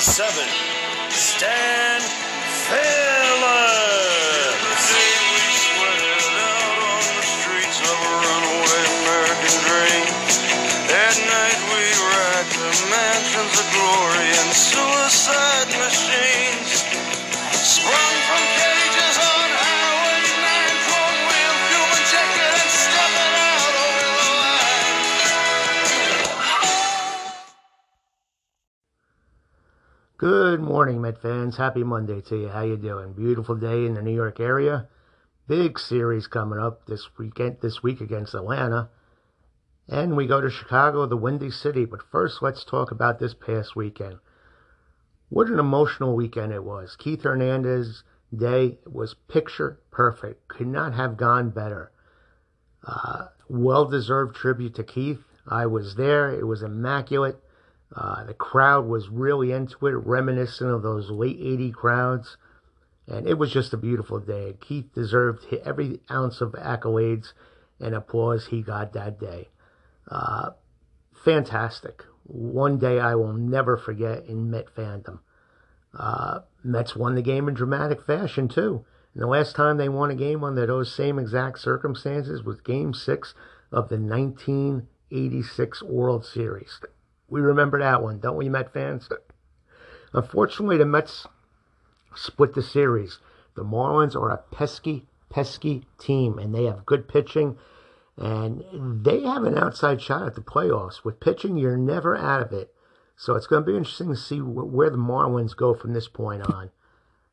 seven, 0.00 0.48
Stan 1.10 1.87
morning, 30.78 31.00
Met 31.00 31.20
fans. 31.20 31.56
Happy 31.56 31.82
Monday 31.82 32.20
to 32.20 32.36
you. 32.36 32.48
How 32.50 32.62
you 32.62 32.76
doing? 32.76 33.12
Beautiful 33.12 33.56
day 33.56 33.84
in 33.84 33.94
the 33.94 34.00
New 34.00 34.14
York 34.14 34.38
area. 34.38 34.86
Big 35.48 35.76
series 35.76 36.28
coming 36.28 36.60
up 36.60 36.86
this 36.86 37.08
weekend. 37.18 37.56
This 37.60 37.82
week 37.82 38.00
against 38.00 38.32
Atlanta, 38.32 38.88
and 39.88 40.16
we 40.16 40.28
go 40.28 40.40
to 40.40 40.48
Chicago, 40.48 41.04
the 41.04 41.16
Windy 41.16 41.50
City. 41.50 41.84
But 41.84 42.02
first, 42.12 42.42
let's 42.42 42.62
talk 42.62 42.92
about 42.92 43.18
this 43.18 43.34
past 43.34 43.74
weekend. 43.74 44.18
What 45.30 45.48
an 45.48 45.58
emotional 45.58 46.14
weekend 46.14 46.52
it 46.52 46.62
was. 46.62 46.94
Keith 46.94 47.24
Hernandez 47.24 48.04
day 48.32 48.78
was 48.86 49.14
picture 49.26 49.80
perfect. 49.90 50.46
Could 50.46 50.68
not 50.68 50.94
have 50.94 51.16
gone 51.16 51.50
better. 51.50 51.90
Uh, 52.86 53.24
well 53.48 53.84
deserved 53.84 54.36
tribute 54.36 54.76
to 54.76 54.84
Keith. 54.84 55.24
I 55.44 55.66
was 55.66 55.96
there. 55.96 56.30
It 56.30 56.46
was 56.46 56.62
immaculate. 56.62 57.42
Uh, 57.94 58.24
the 58.24 58.34
crowd 58.34 58.86
was 58.86 59.08
really 59.08 59.52
into 59.52 59.86
it, 59.86 59.92
reminiscent 59.92 60.70
of 60.70 60.82
those 60.82 61.10
late 61.10 61.38
80 61.40 61.72
crowds. 61.72 62.36
And 63.06 63.26
it 63.26 63.38
was 63.38 63.50
just 63.50 63.72
a 63.72 63.78
beautiful 63.78 64.20
day. 64.20 64.54
Keith 64.60 64.92
deserved 64.94 65.46
every 65.64 66.00
ounce 66.10 66.40
of 66.40 66.52
accolades 66.52 67.32
and 67.80 67.94
applause 67.94 68.48
he 68.48 68.60
got 68.60 68.92
that 68.92 69.18
day. 69.18 69.48
Uh, 70.10 70.50
fantastic. 71.24 72.04
One 72.24 72.78
day 72.78 73.00
I 73.00 73.14
will 73.14 73.32
never 73.32 73.78
forget 73.78 74.26
in 74.26 74.50
Met 74.50 74.74
fandom. 74.74 75.20
Uh, 75.98 76.40
Mets 76.62 76.94
won 76.94 77.14
the 77.14 77.22
game 77.22 77.48
in 77.48 77.54
dramatic 77.54 78.04
fashion, 78.04 78.48
too. 78.48 78.84
And 79.14 79.22
the 79.22 79.26
last 79.26 79.56
time 79.56 79.78
they 79.78 79.88
won 79.88 80.10
a 80.10 80.14
game 80.14 80.44
under 80.44 80.66
those 80.66 80.94
same 80.94 81.18
exact 81.18 81.60
circumstances 81.60 82.42
was 82.42 82.60
Game 82.60 82.92
6 82.92 83.34
of 83.72 83.88
the 83.88 83.96
1986 83.96 85.82
World 85.82 86.26
Series. 86.26 86.80
We 87.28 87.40
remember 87.40 87.78
that 87.78 88.02
one, 88.02 88.20
don't 88.20 88.36
we, 88.36 88.48
Met 88.48 88.72
fans? 88.72 89.08
Unfortunately, 90.12 90.78
the 90.78 90.86
Mets 90.86 91.26
split 92.14 92.54
the 92.54 92.62
series. 92.62 93.18
The 93.54 93.64
Marlins 93.64 94.16
are 94.16 94.30
a 94.30 94.38
pesky, 94.38 95.06
pesky 95.28 95.86
team, 95.98 96.38
and 96.38 96.54
they 96.54 96.64
have 96.64 96.86
good 96.86 97.08
pitching, 97.08 97.58
and 98.16 98.64
they 99.04 99.22
have 99.22 99.44
an 99.44 99.58
outside 99.58 100.00
shot 100.00 100.26
at 100.26 100.34
the 100.34 100.40
playoffs. 100.40 101.04
With 101.04 101.20
pitching, 101.20 101.56
you're 101.56 101.76
never 101.76 102.16
out 102.16 102.42
of 102.42 102.52
it. 102.52 102.72
So 103.16 103.34
it's 103.34 103.46
going 103.46 103.64
to 103.64 103.70
be 103.70 103.76
interesting 103.76 104.08
to 104.10 104.16
see 104.16 104.38
where 104.40 104.90
the 104.90 104.96
Marlins 104.96 105.56
go 105.56 105.74
from 105.74 105.92
this 105.92 106.08
point 106.08 106.42
on. 106.42 106.70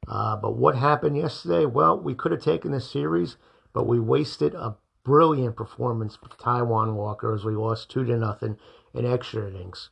Uh, 0.08 0.36
but 0.36 0.58
what 0.58 0.76
happened 0.76 1.16
yesterday? 1.16 1.66
Well, 1.66 1.98
we 2.00 2.16
could 2.16 2.32
have 2.32 2.44
taken 2.44 2.72
the 2.72 2.82
series, 2.82 3.38
but 3.72 3.88
we 3.88 4.00
wasted 4.00 4.56
a 4.56 4.78
brilliant 5.04 5.56
performance 5.56 6.16
from 6.16 6.30
Taijuan 6.30 6.96
Walker 6.96 7.34
as 7.34 7.46
we 7.46 7.54
lost 7.54 7.90
two 7.90 8.04
to 8.04 8.18
nothing 8.18 8.58
in 8.96 9.06
extra 9.06 9.48
innings. 9.48 9.90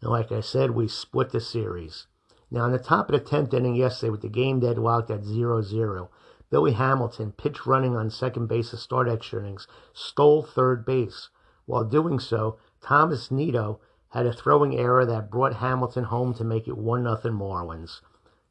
And 0.00 0.10
like 0.10 0.30
I 0.30 0.40
said, 0.40 0.70
we 0.70 0.88
split 0.88 1.30
the 1.30 1.40
series. 1.40 2.06
Now, 2.50 2.64
in 2.64 2.72
the 2.72 2.78
top 2.78 3.10
of 3.10 3.12
the 3.12 3.30
10th 3.30 3.52
inning 3.52 3.74
yesterday, 3.74 4.10
with 4.10 4.22
the 4.22 4.28
game 4.28 4.60
deadlocked 4.60 5.10
at 5.10 5.24
0 5.24 5.60
0, 5.60 6.10
Billy 6.50 6.72
Hamilton, 6.72 7.32
pitch 7.32 7.66
running 7.66 7.94
on 7.94 8.08
second 8.08 8.46
base 8.46 8.70
to 8.70 8.76
start 8.76 9.08
extra 9.08 9.40
innings, 9.40 9.66
stole 9.92 10.42
third 10.42 10.86
base. 10.86 11.28
While 11.66 11.84
doing 11.84 12.18
so, 12.18 12.56
Thomas 12.80 13.30
Nido 13.30 13.80
had 14.10 14.24
a 14.24 14.32
throwing 14.32 14.74
error 14.78 15.04
that 15.04 15.30
brought 15.30 15.56
Hamilton 15.56 16.04
home 16.04 16.32
to 16.34 16.44
make 16.44 16.66
it 16.66 16.78
1 16.78 17.02
0 17.02 17.34
Marlins. 17.34 18.00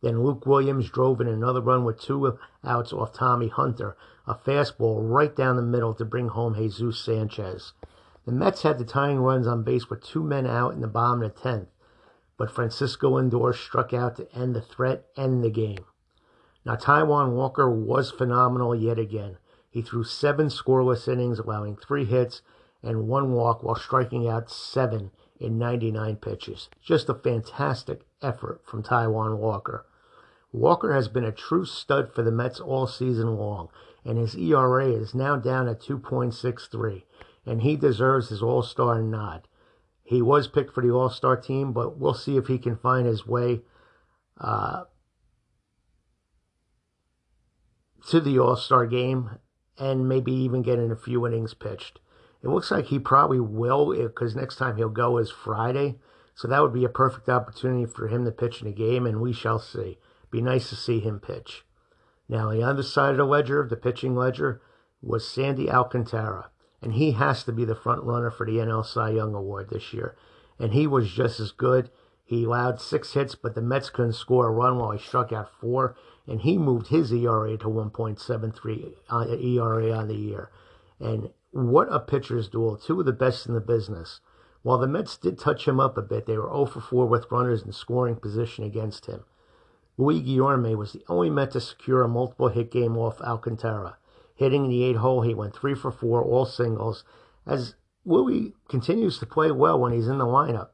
Then 0.01 0.21
Luke 0.21 0.45
Williams 0.45 0.91
drove 0.91 1.19
in 1.21 1.27
another 1.27 1.61
run 1.61 1.83
with 1.83 1.99
two 1.99 2.37
outs 2.63 2.93
off 2.93 3.13
Tommy 3.13 3.47
Hunter, 3.47 3.97
a 4.27 4.35
fastball 4.35 4.99
right 5.01 5.35
down 5.35 5.55
the 5.55 5.63
middle 5.63 5.95
to 5.95 6.05
bring 6.05 6.27
home 6.27 6.53
Jesus 6.53 6.99
Sanchez. 6.99 7.73
The 8.27 8.33
Mets 8.33 8.63
had 8.63 8.77
the 8.77 8.83
tying 8.83 9.19
runs 9.19 9.47
on 9.47 9.63
base 9.63 9.89
with 9.89 10.03
two 10.03 10.21
men 10.21 10.45
out 10.45 10.73
in 10.73 10.81
the 10.81 10.87
bottom 10.89 11.23
of 11.23 11.33
the 11.33 11.39
10th, 11.39 11.67
but 12.35 12.51
Francisco 12.51 13.11
Lindor 13.11 13.55
struck 13.55 13.93
out 13.93 14.17
to 14.17 14.29
end 14.35 14.53
the 14.53 14.61
threat 14.61 15.05
and 15.15 15.41
the 15.41 15.49
game. 15.49 15.85
Now, 16.65 16.75
Taijuan 16.75 17.31
Walker 17.31 17.69
was 17.71 18.11
phenomenal 18.11 18.75
yet 18.75 18.99
again. 18.99 19.37
He 19.69 19.81
threw 19.81 20.03
seven 20.03 20.47
scoreless 20.47 21.07
innings, 21.07 21.39
allowing 21.39 21.77
three 21.77 22.03
hits 22.03 22.41
and 22.83 23.07
one 23.07 23.31
walk 23.31 23.63
while 23.63 23.75
striking 23.75 24.27
out 24.27 24.51
seven 24.51 25.11
in 25.39 25.57
99 25.57 26.17
pitches. 26.17 26.67
Just 26.83 27.07
a 27.07 27.13
fantastic 27.13 28.01
effort 28.21 28.59
from 28.65 28.83
Taijuan 28.83 29.37
Walker. 29.37 29.85
Walker 30.51 30.93
has 30.93 31.07
been 31.07 31.23
a 31.23 31.31
true 31.31 31.63
stud 31.63 32.11
for 32.13 32.23
the 32.23 32.31
Mets 32.31 32.59
all 32.59 32.87
season 32.87 33.37
long, 33.37 33.69
and 34.03 34.17
his 34.17 34.35
ERA 34.35 34.89
is 34.89 35.15
now 35.15 35.37
down 35.37 35.69
at 35.69 35.79
2.63, 35.79 37.03
and 37.47 37.61
he 37.61 37.75
deserves 37.75 38.29
his 38.29 38.43
All 38.43 38.61
Star 38.61 39.01
nod. 39.01 39.47
He 40.03 40.21
was 40.21 40.47
picked 40.47 40.73
for 40.73 40.83
the 40.83 40.91
All 40.91 41.09
Star 41.09 41.35
team, 41.35 41.73
but 41.73 41.97
we'll 41.97 42.13
see 42.13 42.37
if 42.37 42.47
he 42.47 42.57
can 42.57 42.75
find 42.75 43.07
his 43.07 43.25
way 43.25 43.61
uh, 44.39 44.83
to 48.09 48.19
the 48.19 48.37
All 48.37 48.55
Star 48.55 48.85
game 48.85 49.39
and 49.77 50.07
maybe 50.07 50.31
even 50.31 50.61
get 50.61 50.79
in 50.79 50.91
a 50.91 50.95
few 50.95 51.25
innings 51.25 51.53
pitched. 51.53 51.99
It 52.43 52.49
looks 52.49 52.71
like 52.71 52.85
he 52.85 52.99
probably 52.99 53.39
will 53.39 53.95
because 53.95 54.35
next 54.35 54.57
time 54.57 54.77
he'll 54.77 54.89
go 54.89 55.17
is 55.17 55.31
Friday. 55.31 55.95
So 56.35 56.47
that 56.47 56.61
would 56.61 56.73
be 56.73 56.85
a 56.85 56.89
perfect 56.89 57.29
opportunity 57.29 57.85
for 57.85 58.07
him 58.07 58.23
to 58.25 58.31
pitch 58.31 58.61
in 58.61 58.67
a 58.67 58.71
game, 58.71 59.07
and 59.07 59.19
we 59.19 59.33
shall 59.33 59.57
see. 59.57 59.97
Be 60.29 60.39
nice 60.39 60.69
to 60.69 60.75
see 60.75 60.99
him 60.99 61.19
pitch. 61.19 61.65
Now, 62.29 62.51
the 62.51 62.61
other 62.61 62.83
side 62.83 63.11
of 63.11 63.17
the 63.17 63.25
ledger, 63.25 63.65
the 63.67 63.75
pitching 63.75 64.15
ledger, 64.15 64.61
was 65.01 65.27
Sandy 65.27 65.69
Alcantara, 65.69 66.51
and 66.81 66.93
he 66.93 67.11
has 67.11 67.43
to 67.43 67.51
be 67.51 67.65
the 67.65 67.75
front 67.75 68.03
runner 68.03 68.29
for 68.29 68.45
the 68.45 68.57
NL 68.57 68.85
Cy 68.85 69.11
Young 69.11 69.33
Award 69.33 69.69
this 69.69 69.93
year. 69.93 70.15
And 70.59 70.73
he 70.73 70.87
was 70.87 71.11
just 71.11 71.39
as 71.39 71.51
good. 71.51 71.89
He 72.23 72.43
allowed 72.43 72.81
six 72.81 73.13
hits, 73.13 73.35
but 73.35 73.55
the 73.55 73.61
Mets 73.61 73.89
couldn't 73.89 74.13
score 74.13 74.47
a 74.47 74.51
run 74.51 74.77
while 74.77 74.91
he 74.91 74.99
struck 74.99 75.31
out 75.31 75.49
four, 75.61 75.95
and 76.27 76.41
he 76.41 76.57
moved 76.57 76.87
his 76.87 77.11
ERA 77.11 77.57
to 77.57 77.67
1.73 77.67 78.93
uh, 79.09 79.27
ERA 79.29 79.91
on 79.91 80.07
the 80.07 80.15
year. 80.15 80.49
And 80.99 81.29
what 81.51 81.87
a 81.89 81.99
pitcher's 81.99 82.49
duel! 82.49 82.75
Two 82.75 82.99
of 82.99 83.05
the 83.05 83.13
best 83.13 83.47
in 83.47 83.53
the 83.53 83.61
business. 83.61 84.19
While 84.61 84.77
the 84.77 84.87
Mets 84.87 85.15
did 85.15 85.39
touch 85.39 85.67
him 85.67 85.79
up 85.79 85.97
a 85.97 86.01
bit, 86.01 86.25
they 86.25 86.37
were 86.37 86.49
0 86.49 86.65
for 86.65 86.81
4 86.81 87.05
with 87.05 87.31
runners 87.31 87.63
in 87.63 87.71
scoring 87.71 88.17
position 88.17 88.65
against 88.65 89.05
him. 89.05 89.23
Luis 89.97 90.21
Guillorme 90.21 90.75
was 90.75 90.91
the 90.91 91.03
only 91.07 91.29
Met 91.29 91.51
to 91.51 91.61
secure 91.61 92.03
a 92.03 92.07
multiple 92.07 92.49
hit 92.49 92.69
game 92.69 92.97
off 92.97 93.21
Alcantara. 93.21 93.97
Hitting 94.37 94.69
the 94.69 94.83
eight 94.83 94.97
hole, 94.97 95.23
he 95.23 95.33
went 95.33 95.55
3 95.55 95.75
for 95.75 95.91
4, 95.91 96.23
all 96.23 96.45
singles, 96.45 97.03
as 97.45 97.75
Louis 98.05 98.53
continues 98.69 99.19
to 99.19 99.25
play 99.25 99.51
well 99.51 99.79
when 99.79 99.91
he's 99.91 100.07
in 100.07 100.19
the 100.19 100.25
lineup. 100.25 100.69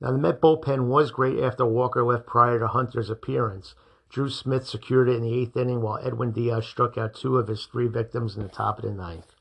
Now, 0.00 0.12
the 0.12 0.18
Met 0.18 0.40
bullpen 0.40 0.86
was 0.86 1.10
great 1.10 1.38
after 1.38 1.66
Walker 1.66 2.04
left 2.04 2.26
prior 2.26 2.58
to 2.58 2.68
Hunter's 2.68 3.10
appearance. 3.10 3.74
Drew 4.08 4.30
Smith 4.30 4.66
secured 4.66 5.08
it 5.08 5.16
in 5.16 5.22
the 5.22 5.34
eighth 5.34 5.56
inning 5.56 5.82
while 5.82 5.98
Edwin 6.02 6.32
Diaz 6.32 6.66
struck 6.66 6.96
out 6.96 7.14
two 7.14 7.38
of 7.38 7.48
his 7.48 7.66
three 7.66 7.88
victims 7.88 8.36
in 8.36 8.42
the 8.42 8.48
top 8.48 8.78
of 8.78 8.84
the 8.84 8.92
ninth. 8.92 9.34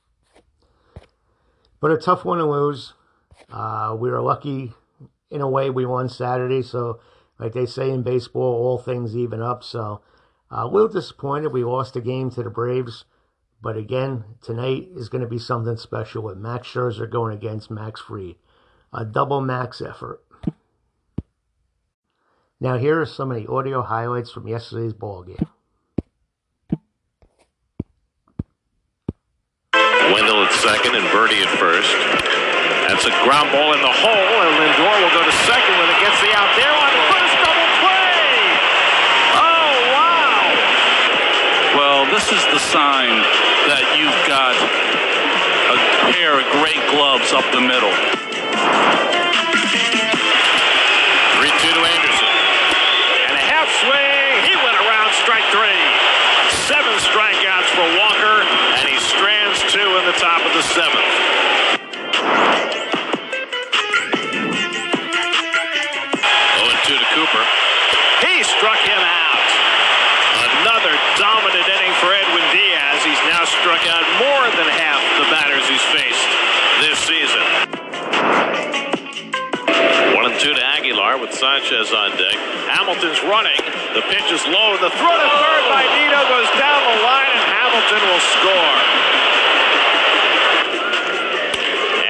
But 1.79 1.91
a 1.91 1.97
tough 1.97 2.25
one 2.25 2.39
to 2.39 2.45
lose. 2.45 2.93
Uh, 3.49 3.95
we 3.99 4.09
were 4.09 4.21
lucky 4.21 4.73
in 5.29 5.41
a 5.41 5.49
way 5.49 5.69
we 5.69 5.85
won 5.85 6.09
Saturday, 6.09 6.63
so 6.63 6.99
like 7.37 7.53
they 7.53 7.65
say 7.65 7.91
in 7.91 8.01
baseball, 8.01 8.43
all 8.43 8.77
things 8.77 9.15
even 9.15 9.41
up. 9.41 9.63
So 9.63 10.01
uh, 10.51 10.63
a 10.63 10.67
little 10.67 10.87
disappointed 10.87 11.53
we 11.53 11.63
lost 11.63 11.93
the 11.93 12.01
game 12.01 12.31
to 12.31 12.43
the 12.43 12.49
Braves. 12.49 13.05
But 13.61 13.77
again, 13.77 14.23
tonight 14.41 14.89
is 14.95 15.09
going 15.09 15.23
to 15.23 15.27
be 15.27 15.39
something 15.39 15.77
special 15.77 16.21
with 16.21 16.37
Max 16.37 16.67
Scherzer 16.67 17.09
going 17.09 17.35
against 17.35 17.71
Max 17.71 17.99
Fried. 18.01 18.35
A 18.93 19.03
double 19.03 19.41
max 19.41 19.81
effort. 19.81 20.21
Now, 22.59 22.77
here 22.77 23.01
are 23.01 23.05
some 23.05 23.31
of 23.31 23.37
the 23.37 23.51
audio 23.51 23.81
highlights 23.81 24.31
from 24.31 24.47
yesterday's 24.47 24.93
ball 24.93 25.23
game. 25.23 25.47
Wendle 30.13 30.45
at 30.45 30.53
second 30.63 30.95
and 30.95 31.03
Birdie 31.11 31.43
at 31.43 31.51
first. 31.59 31.91
That's 32.87 33.03
a 33.03 33.13
ground 33.27 33.51
ball 33.51 33.73
in 33.73 33.81
the 33.81 33.91
hole, 33.91 34.33
and 34.45 34.53
Lindor 34.55 34.95
will 35.03 35.11
go 35.11 35.25
to 35.25 35.35
second 35.43 35.75
when 35.75 35.89
it 35.91 35.99
gets 35.99 36.15
the 36.21 36.31
out 36.31 36.55
there 36.55 36.71
on 36.71 36.89
the 36.95 37.03
first 37.11 37.33
double 37.43 37.69
play. 37.83 38.15
Oh, 39.35 39.75
wow. 39.91 40.55
Well, 41.75 42.01
this 42.13 42.31
is 42.31 42.39
the 42.53 42.59
sign 42.61 43.19
that 43.19 43.35
you've 43.35 43.44
got 44.45 44.61
a 45.73 46.11
pair 46.11 46.39
of 46.39 46.45
great 46.61 46.81
gloves 46.91 47.33
up 47.33 47.43
the 47.51 47.61
middle. 47.61 47.89
Sanchez 81.33 81.89
on 81.95 82.11
deck. 82.19 82.37
Hamilton's 82.69 83.21
running. 83.25 83.57
The 83.97 84.03
pitch 84.11 84.29
is 84.29 84.43
low. 84.45 84.77
The 84.77 84.91
throw 84.93 85.15
to 85.15 85.29
third 85.39 85.63
by 85.71 85.81
Nido 85.95 86.21
goes 86.29 86.49
down 86.59 86.79
the 86.85 86.97
line, 87.01 87.31
and 87.31 87.45
Hamilton 87.49 88.01
will 88.05 88.23
score. 88.35 88.77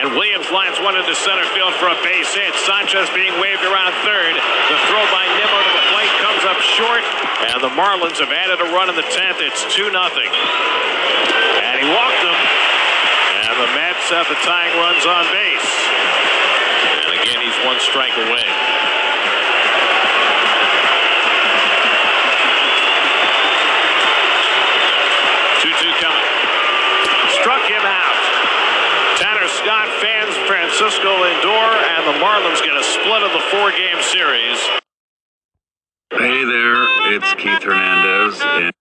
And 0.02 0.14
Williams 0.18 0.50
lines 0.52 0.78
one 0.84 1.00
into 1.00 1.16
center 1.16 1.46
field 1.56 1.74
for 1.80 1.88
a 1.88 1.98
base 2.04 2.34
hit. 2.36 2.52
Sanchez 2.68 3.08
being 3.16 3.32
waved 3.40 3.64
around 3.64 3.96
third. 4.04 4.36
The 4.36 4.78
throw 4.92 5.04
by 5.14 5.26
Nimmo 5.38 5.60
to 5.64 5.72
the 5.72 5.86
plate 5.96 6.14
comes 6.20 6.44
up 6.50 6.60
short, 6.62 7.04
and 7.54 7.64
the 7.64 7.74
Marlins 7.78 8.20
have 8.20 8.34
added 8.34 8.60
a 8.60 8.68
run 8.76 8.92
in 8.92 8.96
the 9.00 9.08
10th. 9.16 9.40
It's 9.40 9.64
2 9.72 9.90
0. 9.90 9.96
And 9.96 11.74
he 11.80 11.86
walked 11.88 12.22
them. 12.22 12.40
And 13.46 13.56
the 13.64 13.70
Mets 13.78 14.10
have 14.12 14.28
the 14.28 14.40
tying 14.44 14.74
runs 14.82 15.06
on 15.06 15.24
base. 15.32 16.35
And 17.66 17.74
again, 17.74 17.74
he's 17.74 17.74
one 17.74 17.80
strike 17.80 18.16
away. 18.18 18.46
Two-two 25.62 25.94
coming. 26.00 26.30
Struck 27.42 27.64
him 27.66 27.82
out. 27.82 28.22
Tanner 29.18 29.48
Scott 29.48 29.88
fans 30.02 30.36
Francisco 30.48 31.10
Lindor, 31.10 31.70
and 31.96 32.08
the 32.08 32.20
Marlins 32.24 32.62
get 32.64 32.76
a 32.76 32.84
split 32.84 33.24
of 33.24 33.32
the 33.32 33.40
four-game 33.50 34.02
series. 34.02 34.60
Hey 36.12 36.44
there, 36.46 37.14
it's 37.16 37.34
Keith 37.36 37.64
Hernandez. 37.64 38.42
And- 38.42 38.74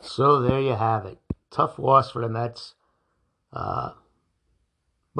So 0.00 0.40
there 0.42 0.60
you 0.60 0.74
have 0.74 1.06
it. 1.06 1.18
Tough 1.50 1.78
loss 1.78 2.10
for 2.10 2.22
the 2.22 2.28
Mets. 2.28 2.74
Uh, 3.52 3.92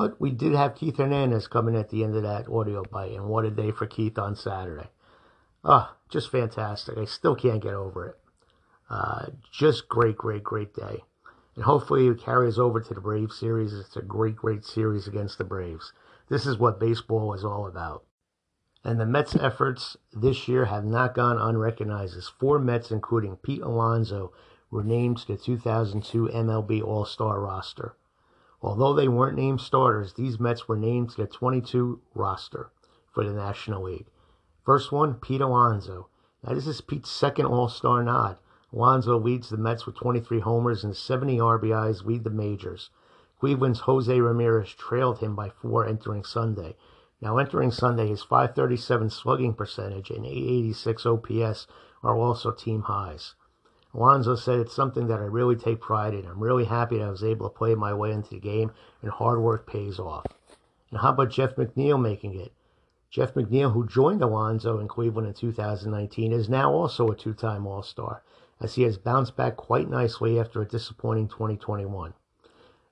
but 0.01 0.19
we 0.19 0.31
did 0.31 0.55
have 0.55 0.77
Keith 0.77 0.97
Hernandez 0.97 1.47
coming 1.47 1.77
at 1.77 1.91
the 1.91 2.03
end 2.03 2.17
of 2.17 2.23
that 2.23 2.49
audio 2.49 2.83
bite, 2.91 3.13
and 3.13 3.27
what 3.27 3.45
a 3.45 3.51
day 3.51 3.71
for 3.71 3.87
Keith 3.87 4.19
on 4.19 4.35
Saturday. 4.35 4.89
Oh, 5.63 5.95
just 6.09 6.31
fantastic. 6.31 6.97
I 6.97 7.05
still 7.05 7.37
can't 7.37 7.63
get 7.63 7.75
over 7.75 8.07
it. 8.07 8.19
Uh, 8.89 9.27
just 9.53 9.91
great, 9.91 10.17
great, 10.17 10.43
great 10.43 10.73
day. 10.73 11.05
And 11.55 11.65
hopefully 11.67 12.07
it 12.07 12.19
carries 12.19 12.59
over 12.59 12.81
to 12.81 12.95
the 12.95 13.01
Braves 13.03 13.39
series. 13.39 13.75
It's 13.75 13.95
a 13.95 14.01
great, 14.01 14.37
great 14.37 14.65
series 14.65 15.07
against 15.07 15.37
the 15.37 15.45
Braves. 15.45 15.93
This 16.31 16.47
is 16.47 16.57
what 16.57 16.81
baseball 16.81 17.35
is 17.35 17.45
all 17.45 17.67
about. 17.67 18.05
And 18.83 18.99
the 18.99 19.05
Mets' 19.05 19.37
efforts 19.37 19.99
this 20.15 20.49
year 20.49 20.65
have 20.65 20.87
not 20.87 21.15
gone 21.15 21.37
unrecognized 21.37 22.17
as 22.17 22.27
four 22.27 22.59
Mets, 22.59 22.91
including 22.91 23.37
Pete 23.37 23.61
Alonso, 23.61 24.33
were 24.71 24.83
named 24.83 25.19
to 25.19 25.27
the 25.27 25.37
2002 25.37 26.31
MLB 26.33 26.83
All 26.83 27.05
Star 27.05 27.39
roster. 27.39 27.97
Although 28.63 28.93
they 28.93 29.09
weren't 29.09 29.39
named 29.39 29.61
starters, 29.61 30.13
these 30.13 30.39
Mets 30.39 30.69
were 30.69 30.77
named 30.77 31.11
to 31.11 31.17
the 31.17 31.27
22 31.27 32.01
roster 32.15 32.71
for 33.11 33.25
the 33.25 33.33
National 33.33 33.85
League. 33.85 34.09
First 34.65 34.93
one, 34.93 35.15
Pete 35.15 35.41
Alonso. 35.41 36.09
Now, 36.45 36.53
this 36.53 36.67
is 36.67 36.83
Pete's 36.83 37.11
second 37.11 37.47
All 37.47 37.69
Star 37.69 38.03
nod. 38.03 38.39
Alonso 38.73 39.19
leads 39.19 39.49
the 39.49 39.57
Mets 39.57 39.87
with 39.87 39.97
23 39.97 40.41
homers 40.41 40.85
and 40.85 40.95
70 40.95 41.39
RBIs, 41.39 42.05
lead 42.05 42.23
the 42.23 42.31
majors. 42.31 42.91
Cleveland's 43.41 43.81
Jose 43.81 44.21
Ramirez 44.21 44.75
trailed 44.75 45.21
him 45.21 45.35
by 45.35 45.49
four 45.49 45.87
entering 45.87 46.23
Sunday. 46.23 46.77
Now, 47.23 47.39
entering 47.39 47.71
Sunday, 47.71 48.09
his 48.09 48.23
537 48.23 49.09
slugging 49.09 49.55
percentage 49.55 50.11
and 50.11 50.27
886 50.27 51.07
OPS 51.07 51.67
are 52.03 52.17
also 52.17 52.51
team 52.53 52.83
highs. 52.83 53.35
Alonso 53.93 54.37
said 54.37 54.61
it's 54.61 54.75
something 54.75 55.09
that 55.09 55.19
I 55.19 55.25
really 55.25 55.57
take 55.57 55.81
pride 55.81 56.15
in. 56.15 56.27
I'm 56.27 56.43
really 56.43 56.65
happy 56.65 56.99
that 56.99 57.05
I 57.05 57.11
was 57.11 57.25
able 57.25 57.49
to 57.49 57.57
play 57.57 57.75
my 57.75 57.93
way 57.93 58.13
into 58.13 58.31
the 58.31 58.39
game, 58.39 58.71
and 59.03 59.11
hard 59.11 59.41
work 59.41 59.67
pays 59.67 59.99
off. 59.99 60.27
And 60.91 61.01
how 61.01 61.11
about 61.11 61.31
Jeff 61.31 61.57
McNeil 61.57 62.01
making 62.01 62.39
it? 62.39 62.53
Jeff 63.11 63.35
McNeil, 63.35 63.73
who 63.73 63.87
joined 63.87 64.23
Alonso 64.23 64.79
in 64.79 64.87
Cleveland 64.87 65.27
in 65.27 65.35
2019, 65.35 66.33
is 66.33 66.49
now 66.49 66.73
also 66.73 67.09
a 67.09 67.17
two 67.17 67.35
time 67.35 67.67
All 67.67 67.83
Star, 67.83 68.23
as 68.61 68.77
he 68.77 68.83
has 68.83 68.99
bounced 68.99 69.37
back 69.37 69.57
quite 69.57 69.89
nicely 69.89 70.39
after 70.39 70.63
a 70.63 70.69
disappointing 70.69 71.27
2021. 71.27 72.15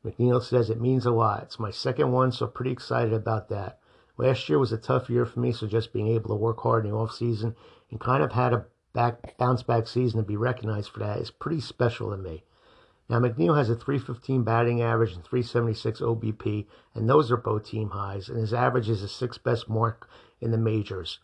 McNeil 0.04 0.42
says 0.42 0.70
it 0.70 0.80
means 0.80 1.06
a 1.06 1.12
lot. 1.12 1.44
It's 1.44 1.60
my 1.60 1.70
second 1.70 2.10
one, 2.10 2.32
so 2.32 2.48
pretty 2.48 2.72
excited 2.72 3.12
about 3.12 3.48
that. 3.50 3.78
Last 4.16 4.48
year 4.48 4.58
was 4.58 4.72
a 4.72 4.78
tough 4.78 5.08
year 5.08 5.24
for 5.24 5.38
me, 5.38 5.52
so 5.52 5.68
just 5.68 5.92
being 5.92 6.08
able 6.08 6.30
to 6.30 6.34
work 6.34 6.60
hard 6.60 6.84
in 6.84 6.90
the 6.90 6.96
off 6.96 7.12
season 7.12 7.54
and 7.90 8.00
kind 8.00 8.22
of 8.22 8.32
had 8.32 8.52
a 8.52 8.66
back 8.92 9.36
bounce 9.38 9.62
back 9.62 9.86
season 9.86 10.20
to 10.20 10.26
be 10.26 10.36
recognized 10.36 10.90
for 10.90 11.00
that 11.00 11.18
is 11.18 11.30
pretty 11.30 11.60
special 11.60 12.10
to 12.10 12.16
me. 12.16 12.44
Now 13.08 13.20
McNeil 13.20 13.56
has 13.56 13.70
a 13.70 13.76
315 13.76 14.44
batting 14.44 14.82
average 14.82 15.14
and 15.14 15.24
376 15.24 16.00
OBP, 16.00 16.66
and 16.94 17.08
those 17.08 17.30
are 17.30 17.36
both 17.36 17.64
team 17.64 17.90
highs, 17.90 18.28
and 18.28 18.38
his 18.38 18.52
average 18.52 18.88
is 18.88 19.00
the 19.00 19.08
sixth 19.08 19.42
best 19.42 19.68
mark 19.68 20.08
in 20.40 20.50
the 20.50 20.58
majors. 20.58 21.18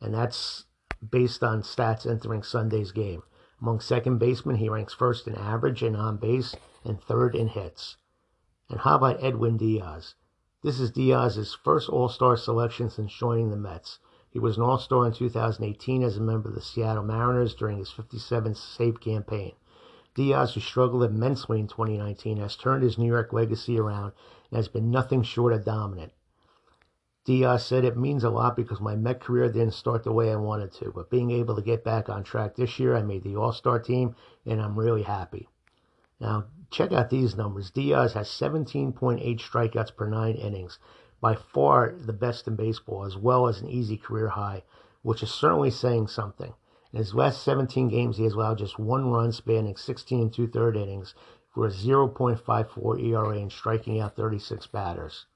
And 0.00 0.14
that's 0.14 0.64
based 1.10 1.44
on 1.44 1.62
stats 1.62 2.10
entering 2.10 2.42
Sunday's 2.42 2.92
game. 2.92 3.22
Among 3.60 3.80
second 3.80 4.18
basemen, 4.18 4.56
he 4.56 4.68
ranks 4.68 4.94
first 4.94 5.26
in 5.26 5.34
average 5.34 5.82
and 5.82 5.96
on 5.96 6.16
base 6.16 6.54
and 6.84 7.00
third 7.00 7.34
in 7.34 7.48
hits. 7.48 7.96
And 8.68 8.80
how 8.80 8.96
about 8.96 9.22
Edwin 9.22 9.56
Diaz? 9.56 10.14
This 10.62 10.80
is 10.80 10.90
Diaz's 10.90 11.54
first 11.54 11.88
All 11.88 12.08
Star 12.08 12.36
selection 12.36 12.90
since 12.90 13.12
joining 13.12 13.50
the 13.50 13.56
Mets. 13.56 13.98
He 14.36 14.40
was 14.40 14.58
an 14.58 14.64
All 14.64 14.76
Star 14.76 15.06
in 15.06 15.14
2018 15.14 16.02
as 16.02 16.18
a 16.18 16.20
member 16.20 16.50
of 16.50 16.54
the 16.54 16.60
Seattle 16.60 17.02
Mariners 17.02 17.54
during 17.54 17.78
his 17.78 17.88
57th 17.88 18.58
save 18.58 19.00
campaign. 19.00 19.54
Diaz, 20.14 20.52
who 20.52 20.60
struggled 20.60 21.04
immensely 21.04 21.58
in 21.58 21.68
2019, 21.68 22.36
has 22.36 22.54
turned 22.54 22.82
his 22.82 22.98
New 22.98 23.06
York 23.06 23.32
legacy 23.32 23.78
around 23.78 24.12
and 24.50 24.58
has 24.58 24.68
been 24.68 24.90
nothing 24.90 25.22
short 25.22 25.54
of 25.54 25.64
dominant. 25.64 26.12
Diaz 27.24 27.64
said 27.64 27.82
it 27.82 27.96
means 27.96 28.24
a 28.24 28.28
lot 28.28 28.56
because 28.56 28.78
my 28.78 28.94
Met 28.94 29.20
career 29.20 29.50
didn't 29.50 29.72
start 29.72 30.04
the 30.04 30.12
way 30.12 30.30
I 30.30 30.36
wanted 30.36 30.70
to, 30.72 30.92
but 30.92 31.08
being 31.08 31.30
able 31.30 31.56
to 31.56 31.62
get 31.62 31.82
back 31.82 32.10
on 32.10 32.22
track 32.22 32.56
this 32.56 32.78
year, 32.78 32.94
I 32.94 33.00
made 33.00 33.22
the 33.22 33.36
All 33.36 33.54
Star 33.54 33.78
team, 33.78 34.16
and 34.44 34.60
I'm 34.60 34.78
really 34.78 35.04
happy. 35.04 35.48
Now, 36.20 36.44
check 36.70 36.92
out 36.92 37.08
these 37.08 37.36
numbers. 37.36 37.70
Diaz 37.70 38.12
has 38.12 38.28
17.8 38.28 39.40
strikeouts 39.40 39.96
per 39.96 40.06
nine 40.06 40.34
innings, 40.34 40.78
by 41.26 41.34
far 41.34 41.92
the 41.92 42.12
best 42.12 42.46
in 42.46 42.54
baseball, 42.54 43.02
as 43.02 43.16
well 43.16 43.48
as 43.48 43.60
an 43.60 43.68
easy 43.68 43.96
career 43.96 44.28
high, 44.28 44.62
which 45.02 45.24
is 45.24 45.34
certainly 45.34 45.72
saying 45.72 46.06
something. 46.06 46.54
In 46.92 46.98
his 46.98 47.16
last 47.16 47.42
17 47.42 47.88
games, 47.88 48.16
he 48.16 48.22
has 48.22 48.34
allowed 48.34 48.58
just 48.58 48.78
one 48.78 49.10
run, 49.10 49.32
spanning 49.32 49.74
16 49.74 50.20
and 50.20 50.32
two 50.32 50.46
third 50.46 50.76
innings, 50.76 51.16
for 51.52 51.66
a 51.66 51.70
0.54 51.70 53.02
ERA 53.02 53.38
and 53.38 53.50
striking 53.50 53.98
out 53.98 54.14
36 54.14 54.68
batters. 54.68 55.26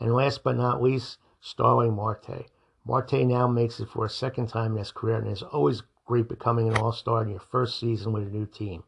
And 0.00 0.12
last 0.12 0.42
but 0.42 0.56
not 0.56 0.82
least, 0.82 1.18
Starling 1.40 1.94
Marte. 1.94 2.50
Marte 2.84 3.24
now 3.24 3.46
makes 3.46 3.78
it 3.78 3.90
for 3.90 4.04
a 4.04 4.10
second 4.10 4.48
time 4.48 4.72
in 4.72 4.78
his 4.78 4.90
career, 4.90 5.18
and 5.18 5.28
it's 5.28 5.42
always 5.42 5.84
great 6.04 6.28
becoming 6.28 6.66
an 6.66 6.76
all 6.78 6.90
star 6.90 7.22
in 7.22 7.28
your 7.28 7.38
first 7.38 7.78
season 7.78 8.12
with 8.12 8.24
a 8.24 8.26
new 8.26 8.46
team, 8.46 8.82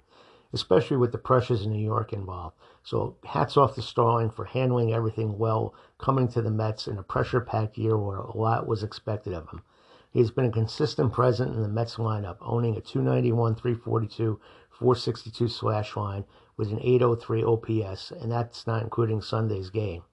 especially 0.54 0.96
with 0.96 1.12
the 1.12 1.18
pressures 1.18 1.66
in 1.66 1.72
New 1.72 1.84
York 1.84 2.12
involved. 2.12 2.56
So, 2.84 3.16
hats 3.24 3.56
off 3.56 3.74
to 3.74 3.82
Starling 3.82 4.30
for 4.30 4.44
handling 4.44 4.92
everything 4.92 5.36
well, 5.36 5.74
coming 5.98 6.28
to 6.28 6.40
the 6.40 6.50
Mets 6.50 6.86
in 6.86 6.96
a 6.96 7.02
pressure 7.02 7.40
packed 7.40 7.76
year 7.76 7.98
where 7.98 8.18
a 8.18 8.36
lot 8.36 8.66
was 8.66 8.82
expected 8.82 9.32
of 9.32 9.50
him. 9.50 9.62
He 10.10 10.20
has 10.20 10.30
been 10.30 10.44
a 10.44 10.52
consistent 10.52 11.12
presence 11.12 11.56
in 11.56 11.62
the 11.62 11.68
Mets 11.68 11.96
lineup, 11.96 12.36
owning 12.40 12.76
a 12.76 12.80
291, 12.80 13.56
342, 13.56 14.40
462 14.70 15.48
slash 15.48 15.96
line 15.96 16.24
with 16.56 16.70
an 16.70 16.78
803 16.80 17.42
OPS, 17.42 18.12
and 18.12 18.30
that's 18.30 18.64
not 18.64 18.82
including 18.82 19.20
Sunday's 19.20 19.70
game. 19.70 20.04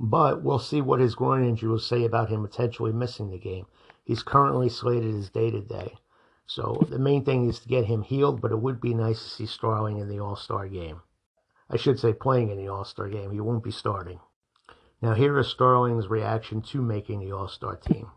But 0.00 0.42
we'll 0.42 0.58
see 0.58 0.80
what 0.80 0.98
his 0.98 1.14
groin 1.14 1.44
injury 1.44 1.68
will 1.68 1.78
say 1.78 2.04
about 2.04 2.30
him 2.30 2.42
potentially 2.42 2.92
missing 2.92 3.30
the 3.30 3.38
game. 3.38 3.66
He's 4.04 4.24
currently 4.24 4.68
slated 4.68 5.14
as 5.14 5.30
day 5.30 5.52
to 5.52 5.60
day. 5.60 5.98
So 6.46 6.86
the 6.88 6.98
main 6.98 7.24
thing 7.24 7.48
is 7.48 7.58
to 7.60 7.68
get 7.68 7.86
him 7.86 8.02
healed, 8.02 8.40
but 8.40 8.52
it 8.52 8.60
would 8.60 8.80
be 8.80 8.94
nice 8.94 9.22
to 9.22 9.28
see 9.28 9.46
Starling 9.46 9.98
in 9.98 10.08
the 10.08 10.20
All 10.20 10.36
Star 10.36 10.68
game. 10.68 11.02
I 11.68 11.76
should 11.76 11.98
say 11.98 12.12
playing 12.12 12.50
in 12.50 12.56
the 12.56 12.68
All 12.68 12.84
Star 12.84 13.08
game. 13.08 13.32
He 13.32 13.40
won't 13.40 13.64
be 13.64 13.72
starting. 13.72 14.20
Now, 15.02 15.14
here 15.14 15.38
is 15.38 15.48
Starling's 15.48 16.08
reaction 16.08 16.62
to 16.62 16.80
making 16.80 17.20
the 17.20 17.32
All 17.32 17.48
Star 17.48 17.76
team. 17.76 18.10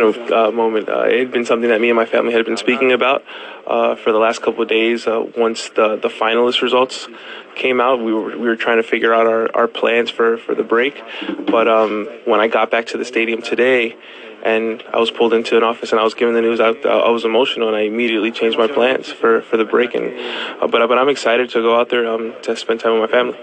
uh, 0.00 0.50
moment. 0.50 0.88
Uh, 0.88 1.02
it 1.02 1.18
had 1.18 1.30
been 1.30 1.44
something 1.44 1.68
that 1.68 1.80
me 1.80 1.90
and 1.90 1.96
my 1.96 2.06
family 2.06 2.32
had 2.32 2.44
been 2.44 2.56
speaking 2.56 2.92
about 2.92 3.22
uh, 3.66 3.96
for 3.96 4.12
the 4.12 4.18
last 4.18 4.42
couple 4.42 4.62
of 4.62 4.68
days. 4.68 5.06
Uh, 5.06 5.26
once 5.36 5.68
the, 5.70 5.96
the 5.96 6.08
finalist 6.08 6.62
results 6.62 7.08
came 7.54 7.80
out, 7.80 8.00
we 8.00 8.12
were 8.12 8.36
we 8.38 8.48
were 8.48 8.56
trying 8.56 8.78
to 8.78 8.82
figure 8.82 9.12
out 9.12 9.26
our, 9.26 9.54
our 9.54 9.68
plans 9.68 10.10
for, 10.10 10.38
for 10.38 10.54
the 10.54 10.62
break. 10.62 11.02
But 11.46 11.68
um, 11.68 12.08
when 12.24 12.40
I 12.40 12.48
got 12.48 12.70
back 12.70 12.86
to 12.86 12.98
the 12.98 13.04
stadium 13.04 13.42
today, 13.42 13.96
and 14.42 14.82
I 14.92 14.98
was 14.98 15.10
pulled 15.10 15.32
into 15.32 15.56
an 15.56 15.62
office 15.62 15.92
and 15.92 16.00
I 16.00 16.04
was 16.04 16.14
given 16.14 16.34
the 16.34 16.40
news, 16.40 16.60
I, 16.60 16.68
I 16.68 17.10
was 17.10 17.24
emotional 17.24 17.68
and 17.68 17.76
I 17.76 17.82
immediately 17.82 18.30
changed 18.30 18.58
my 18.58 18.66
plans 18.66 19.10
for, 19.10 19.42
for 19.42 19.56
the 19.56 19.64
break. 19.64 19.94
And 19.94 20.18
uh, 20.62 20.66
but 20.66 20.86
but 20.88 20.98
I'm 20.98 21.08
excited 21.08 21.50
to 21.50 21.60
go 21.60 21.78
out 21.78 21.88
there 21.88 22.06
um, 22.06 22.34
to 22.42 22.56
spend 22.56 22.80
time 22.80 22.98
with 22.98 23.10
my 23.10 23.16
family. 23.16 23.38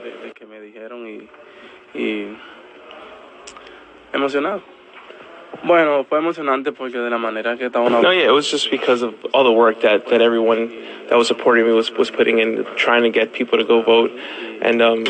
Bueno, 5.63 6.05
fue 6.05 6.19
emocionante 6.19 6.71
porque 6.71 6.97
de 6.97 7.09
la 7.09 7.17
manera 7.17 7.57
que 7.57 7.69
No, 7.69 8.11
yeah, 8.11 8.27
it 8.27 8.31
was 8.31 8.49
just 8.49 8.69
because 8.69 9.01
of 9.01 9.13
all 9.33 9.43
the 9.43 9.51
work 9.51 9.81
that, 9.81 10.07
that 10.07 10.21
everyone 10.21 10.69
that 11.09 11.17
was 11.17 11.27
supporting 11.27 11.65
me 11.65 11.73
was, 11.73 11.91
was 11.91 12.11
putting 12.11 12.39
in, 12.39 12.65
trying 12.75 13.03
to 13.03 13.09
get 13.09 13.33
people 13.33 13.57
to 13.57 13.65
go 13.65 13.81
vote. 13.81 14.11
And 14.61 14.81
um, 14.81 15.05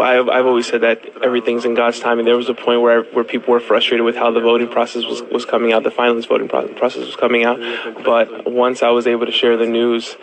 I've, 0.00 0.28
I've 0.28 0.46
always 0.46 0.66
said 0.66 0.80
that 0.82 1.02
everything's 1.22 1.64
in 1.64 1.74
God's 1.74 2.00
timing. 2.00 2.24
There 2.24 2.36
was 2.36 2.48
a 2.48 2.54
point 2.54 2.80
where 2.80 3.02
where 3.02 3.24
people 3.24 3.52
were 3.52 3.60
frustrated 3.60 4.04
with 4.04 4.16
how 4.16 4.30
the 4.30 4.40
voting 4.40 4.68
process 4.68 5.04
was, 5.04 5.22
was 5.22 5.44
coming 5.44 5.72
out, 5.72 5.82
the 5.82 5.90
finalist 5.90 6.28
voting 6.28 6.48
process 6.48 7.04
was 7.04 7.16
coming 7.16 7.44
out. 7.44 7.58
But 8.04 8.50
once 8.50 8.82
I 8.82 8.90
was 8.90 9.06
able 9.06 9.26
to 9.26 9.32
share 9.32 9.56
the 9.56 9.66
news, 9.66 10.16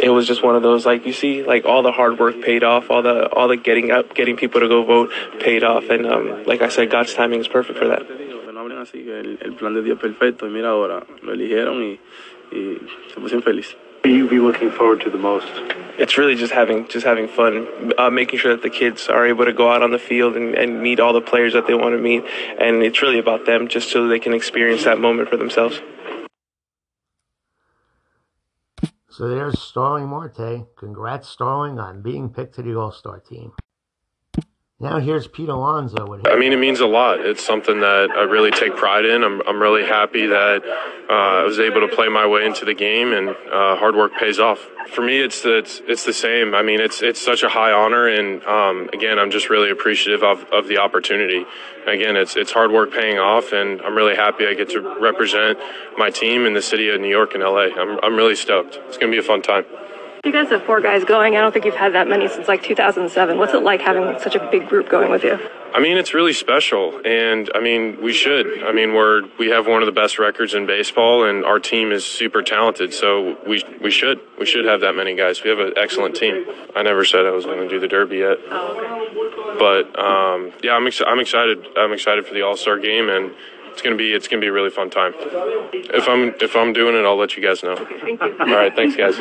it 0.00 0.12
was 0.12 0.26
just 0.26 0.42
one 0.42 0.56
of 0.56 0.62
those 0.62 0.86
like 0.86 1.04
you 1.06 1.12
see, 1.12 1.42
like 1.42 1.64
all 1.64 1.82
the 1.82 1.92
hard 1.92 2.18
work 2.18 2.40
paid 2.40 2.62
off, 2.62 2.90
all 2.90 3.02
the 3.02 3.28
all 3.32 3.48
the 3.48 3.56
getting 3.56 3.90
up, 3.90 4.14
getting 4.14 4.36
people 4.36 4.60
to 4.60 4.68
go 4.68 4.84
vote 4.84 5.10
paid 5.40 5.64
off. 5.64 5.90
And 5.90 6.06
um, 6.06 6.44
like 6.44 6.62
I 6.62 6.68
said, 6.68 6.90
God's 6.90 7.14
timing 7.14 7.40
is 7.40 7.48
perfect 7.48 7.73
for 7.74 7.86
that. 7.88 8.02
El, 8.06 9.38
el 9.40 9.54
plan 9.54 9.74
de 9.74 9.82
Dios 9.82 9.98
perfecto 9.98 10.46
y 10.46 10.50
mira 10.50 10.70
ahora 10.70 11.04
lo 11.22 11.32
eligieron 11.32 11.82
y, 11.82 11.98
y 12.52 12.78
se 13.12 13.20
pusieron 13.20 13.42
felices. 13.42 13.76
you 14.10 14.28
be 14.28 14.38
looking 14.38 14.70
forward 14.70 15.00
to 15.00 15.10
the 15.10 15.18
most? 15.18 15.48
It's 15.98 16.18
really 16.18 16.34
just 16.34 16.52
having 16.52 16.86
just 16.88 17.06
having 17.06 17.28
fun, 17.28 17.92
uh, 17.98 18.10
making 18.10 18.38
sure 18.38 18.52
that 18.52 18.62
the 18.62 18.70
kids 18.70 19.08
are 19.08 19.26
able 19.26 19.44
to 19.44 19.52
go 19.52 19.70
out 19.70 19.82
on 19.82 19.90
the 19.90 19.98
field 19.98 20.36
and, 20.36 20.54
and 20.54 20.82
meet 20.82 21.00
all 21.00 21.12
the 21.12 21.20
players 21.20 21.52
that 21.54 21.66
they 21.66 21.74
want 21.74 21.94
to 21.94 21.98
meet, 21.98 22.24
and 22.58 22.82
it's 22.82 23.00
really 23.02 23.18
about 23.18 23.46
them, 23.46 23.68
just 23.68 23.90
so 23.90 24.06
they 24.06 24.18
can 24.18 24.34
experience 24.34 24.84
that 24.84 24.98
moment 24.98 25.28
for 25.28 25.36
themselves. 25.36 25.80
So 29.08 29.28
there's 29.28 29.60
Starling 29.60 30.08
Marte. 30.08 30.66
Congrats, 30.76 31.28
Starling, 31.28 31.78
on 31.78 32.02
being 32.02 32.30
picked 32.30 32.56
to 32.56 32.62
the 32.62 32.76
All 32.76 32.90
Star 32.90 33.20
team. 33.20 33.52
Now 34.80 34.98
here's 34.98 35.28
Pete 35.28 35.48
Alonso. 35.48 36.20
I 36.26 36.36
mean, 36.36 36.52
it 36.52 36.58
means 36.58 36.80
a 36.80 36.86
lot. 36.86 37.20
It's 37.20 37.44
something 37.44 37.78
that 37.78 38.10
I 38.10 38.22
really 38.24 38.50
take 38.50 38.76
pride 38.76 39.04
in. 39.04 39.22
I'm, 39.22 39.40
I'm 39.46 39.62
really 39.62 39.84
happy 39.84 40.26
that 40.26 40.62
uh, 41.08 41.12
I 41.12 41.44
was 41.44 41.60
able 41.60 41.80
to 41.80 41.94
play 41.94 42.08
my 42.08 42.26
way 42.26 42.44
into 42.44 42.64
the 42.64 42.74
game, 42.74 43.12
and 43.12 43.28
uh, 43.30 43.76
hard 43.76 43.94
work 43.94 44.12
pays 44.18 44.40
off. 44.40 44.58
For 44.88 45.00
me, 45.00 45.20
it's 45.20 45.42
the, 45.42 45.58
it's 45.58 45.80
it's 45.86 46.04
the 46.04 46.12
same. 46.12 46.56
I 46.56 46.62
mean, 46.62 46.80
it's 46.80 47.02
it's 47.02 47.20
such 47.20 47.44
a 47.44 47.48
high 47.48 47.70
honor, 47.70 48.08
and 48.08 48.42
um, 48.44 48.90
again, 48.92 49.20
I'm 49.20 49.30
just 49.30 49.48
really 49.48 49.70
appreciative 49.70 50.24
of, 50.24 50.44
of 50.52 50.66
the 50.66 50.78
opportunity. 50.78 51.46
Again, 51.86 52.16
it's 52.16 52.34
it's 52.36 52.50
hard 52.50 52.72
work 52.72 52.92
paying 52.92 53.18
off, 53.18 53.52
and 53.52 53.80
I'm 53.80 53.94
really 53.94 54.16
happy 54.16 54.44
I 54.44 54.54
get 54.54 54.70
to 54.70 54.80
represent 55.00 55.56
my 55.96 56.10
team 56.10 56.46
in 56.46 56.52
the 56.52 56.62
city 56.62 56.90
of 56.90 57.00
New 57.00 57.08
York 57.08 57.34
and 57.34 57.44
LA. 57.44 57.68
I'm 57.76 58.00
I'm 58.02 58.16
really 58.16 58.34
stoked. 58.36 58.80
It's 58.88 58.98
going 58.98 59.12
to 59.12 59.16
be 59.16 59.24
a 59.24 59.26
fun 59.26 59.40
time. 59.40 59.64
You 60.24 60.32
guys 60.32 60.48
have 60.48 60.64
four 60.64 60.80
guys 60.80 61.04
going. 61.04 61.36
I 61.36 61.40
don't 61.40 61.52
think 61.52 61.66
you've 61.66 61.74
had 61.74 61.92
that 61.94 62.08
many 62.08 62.28
since 62.28 62.48
like 62.48 62.62
2007. 62.62 63.38
What's 63.38 63.52
it 63.52 63.62
like 63.62 63.82
having 63.82 64.18
such 64.20 64.34
a 64.34 64.50
big 64.50 64.68
group 64.68 64.88
going 64.88 65.10
with 65.10 65.22
you? 65.22 65.38
I 65.74 65.80
mean, 65.80 65.96
it's 65.96 66.14
really 66.14 66.32
special, 66.32 67.00
and 67.04 67.50
I 67.52 67.60
mean, 67.60 68.00
we 68.00 68.12
should. 68.12 68.62
I 68.62 68.72
mean, 68.72 68.94
we're 68.94 69.22
we 69.38 69.48
have 69.48 69.66
one 69.66 69.82
of 69.82 69.86
the 69.86 69.92
best 69.92 70.20
records 70.20 70.54
in 70.54 70.66
baseball, 70.66 71.24
and 71.24 71.44
our 71.44 71.58
team 71.58 71.90
is 71.90 72.06
super 72.06 72.42
talented. 72.42 72.94
So 72.94 73.36
we 73.46 73.62
we 73.82 73.90
should 73.90 74.20
we 74.38 74.46
should 74.46 74.64
have 74.66 74.80
that 74.82 74.94
many 74.94 75.16
guys. 75.16 75.42
We 75.42 75.50
have 75.50 75.58
an 75.58 75.72
excellent 75.76 76.14
team. 76.14 76.46
I 76.76 76.82
never 76.82 77.04
said 77.04 77.26
I 77.26 77.32
was 77.32 77.44
going 77.44 77.58
to 77.58 77.68
do 77.68 77.80
the 77.80 77.88
Derby 77.88 78.18
yet, 78.18 78.38
but 79.58 79.98
um, 79.98 80.52
yeah, 80.62 80.74
I'm 80.74 80.86
ex- 80.86 81.02
I'm 81.04 81.18
excited. 81.18 81.66
I'm 81.76 81.92
excited 81.92 82.24
for 82.24 82.34
the 82.34 82.42
All 82.42 82.56
Star 82.56 82.78
game, 82.78 83.08
and 83.08 83.34
it's 83.72 83.82
gonna 83.82 83.96
be 83.96 84.12
it's 84.12 84.28
gonna 84.28 84.40
be 84.40 84.46
a 84.46 84.52
really 84.52 84.70
fun 84.70 84.90
time. 84.90 85.12
If 85.18 86.08
I'm 86.08 86.34
if 86.40 86.54
I'm 86.54 86.72
doing 86.72 86.94
it, 86.94 87.04
I'll 87.04 87.18
let 87.18 87.36
you 87.36 87.42
guys 87.42 87.64
know. 87.64 87.74
All 87.74 88.46
right, 88.46 88.74
thanks, 88.74 88.94
guys. 88.94 89.16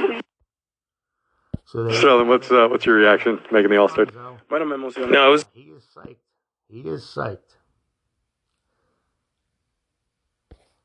So 1.66 1.84
they, 1.84 1.96
Starling, 1.96 2.28
what's 2.28 2.52
uh, 2.52 2.68
what's 2.70 2.86
your 2.86 2.96
reaction 2.96 3.40
making 3.52 3.72
the 3.72 3.78
All 3.78 3.90
Star? 3.90 4.06
Bueno, 4.50 4.66
me 4.66 4.76
emocioné. 4.76 5.10
No, 5.10 5.28
it 5.28 5.32
was 5.32 5.46
he 5.54 5.62
is 5.62 5.86
psyched. 5.96 6.18
He 6.70 6.82
is 6.82 7.04
psyched. 7.04 7.58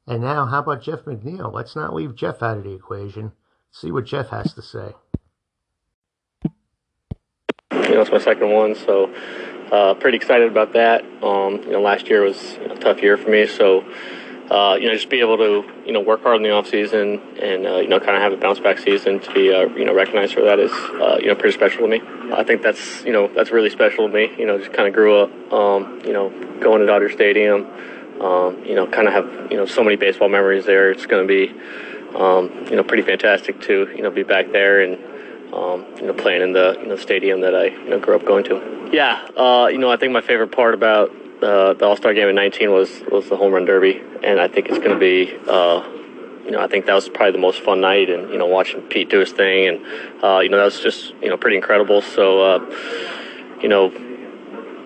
And 0.07 0.23
now, 0.23 0.47
how 0.47 0.61
about 0.61 0.83
Jeff 0.83 1.01
McNeil? 1.01 1.53
Let's 1.53 1.77
not 1.77 1.95
leave 1.95 2.15
Jeff 2.15 2.43
out 2.43 2.57
of 2.57 2.65
the 2.65 2.73
equation. 2.73 3.33
See 3.71 3.91
what 3.93 4.07
Jeff 4.07 4.31
has 4.31 4.55
to 4.55 4.63
say. 4.63 4.95
You 7.73 7.95
know, 7.95 8.01
it's 8.01 8.11
my 8.11 8.19
second 8.19 8.51
one, 8.51 8.75
so 8.75 9.13
uh, 9.71 9.95
pretty 9.95 10.17
excited 10.17 10.51
about 10.51 10.73
that. 10.73 11.05
Um, 11.23 11.63
you 11.65 11.73
know, 11.73 11.83
last 11.83 12.09
year 12.09 12.23
was 12.23 12.55
a 12.71 12.77
tough 12.77 13.03
year 13.03 13.19
for 13.19 13.29
me, 13.29 13.47
so 13.47 13.85
uh, 14.51 14.79
you 14.81 14.89
know, 14.89 14.95
just 14.95 15.11
be 15.11 15.21
able 15.21 15.37
to 15.37 15.65
you 15.85 15.93
know 15.93 16.01
work 16.01 16.23
hard 16.23 16.37
in 16.37 16.43
the 16.43 16.51
off 16.51 16.67
season 16.67 17.21
and 17.41 17.67
uh, 17.67 17.77
you 17.77 17.89
know 17.89 18.01
kind 18.01 18.17
of 18.17 18.23
have 18.23 18.33
a 18.33 18.37
bounce 18.37 18.61
back 18.61 18.79
season 18.79 19.21
to 19.21 19.33
be 19.33 19.53
uh, 19.53 19.67
you 19.77 19.85
know 19.85 19.95
recognized 19.95 20.35
for 20.35 20.43
that 20.43 20.59
is 20.59 20.73
uh, 20.73 21.19
you 21.21 21.27
know 21.27 21.35
pretty 21.35 21.57
special 21.57 21.83
to 21.83 21.89
me. 21.89 22.01
I 22.33 22.45
think 22.45 22.63
that's 22.63 23.05
you 23.05 23.13
know 23.13 23.29
that's 23.29 23.51
really 23.51 23.71
special 23.71 24.09
to 24.09 24.13
me. 24.13 24.33
You 24.39 24.47
know, 24.47 24.59
just 24.59 24.73
kind 24.73 24.89
of 24.89 24.95
grew 24.95 25.21
up 25.21 25.53
um, 25.53 26.01
you 26.05 26.13
know 26.13 26.31
going 26.61 26.81
to 26.81 26.87
Dodger 26.87 27.11
Stadium. 27.11 27.67
Um, 28.21 28.65
you 28.65 28.75
know, 28.75 28.87
kind 28.87 29.07
of 29.07 29.15
have 29.15 29.51
you 29.51 29.57
know 29.57 29.67
so 29.67 29.85
many 29.85 29.97
baseball 29.97 30.29
memories 30.29 30.65
there. 30.65 30.91
It's 30.91 31.07
going 31.07 31.27
to 31.27 31.29
be 31.29 31.55
um, 32.17 32.51
you 32.71 32.77
know 32.77 32.83
pretty 32.83 33.03
fantastic 33.03 33.61
to 33.63 33.89
you 33.95 34.03
know 34.03 34.11
be 34.11 34.23
back 34.23 34.51
there 34.51 34.81
and 34.81 34.95
um, 35.53 35.85
you 35.97 36.07
know 36.07 36.15
playing 36.15 36.43
in 36.43 36.53
the 36.53 36.77
you 36.81 36.87
know 36.87 36.97
stadium 36.97 37.43
that 37.43 37.55
I 37.55 37.67
you 37.67 37.91
know 37.91 38.01
grew 38.01 38.17
up 38.17 38.25
going 38.25 38.45
to. 38.45 38.89
Yeah, 38.93 39.29
uh, 39.37 39.69
you 39.71 39.79
know 39.79 39.91
I 39.91 39.99
think 39.99 40.13
my 40.13 40.23
favorite 40.23 40.53
part 40.53 40.73
about 40.75 41.13
uh, 41.43 41.75
the 41.75 41.85
All 41.85 41.97
Star 41.97 42.15
game 42.15 42.29
in 42.29 42.35
'19 42.35 42.73
was 42.73 43.03
was 43.11 43.29
the 43.29 43.37
home 43.37 43.53
run 43.53 43.65
derby, 43.65 44.03
and 44.23 44.41
I 44.41 44.49
think 44.49 44.69
it's 44.69 44.79
going 44.79 44.91
to 44.91 44.99
be. 44.99 45.37
Uh, 45.49 45.87
you 46.45 46.53
know, 46.53 46.63
I 46.63 46.67
think 46.67 46.87
that 46.87 46.95
was 46.95 47.11
probably 47.11 47.33
the 47.33 47.39
most 47.39 47.61
fun 47.61 47.83
night, 47.83 48.09
and 48.09 48.31
you 48.31 48.39
know, 48.39 48.47
watching 48.47 48.81
Pete 48.81 49.11
do 49.11 49.19
his 49.21 49.33
thing, 49.33 49.69
and 49.69 50.25
uh, 50.25 50.39
you 50.39 50.49
know, 50.49 50.57
that 50.57 50.65
was 50.65 50.81
just 50.81 51.13
you 51.21 51.29
know 51.29 51.37
pretty 51.37 51.57
incredible. 51.57 52.01
So, 52.01 52.41
uh, 52.41 53.59
you 53.61 53.69
know, 53.69 53.93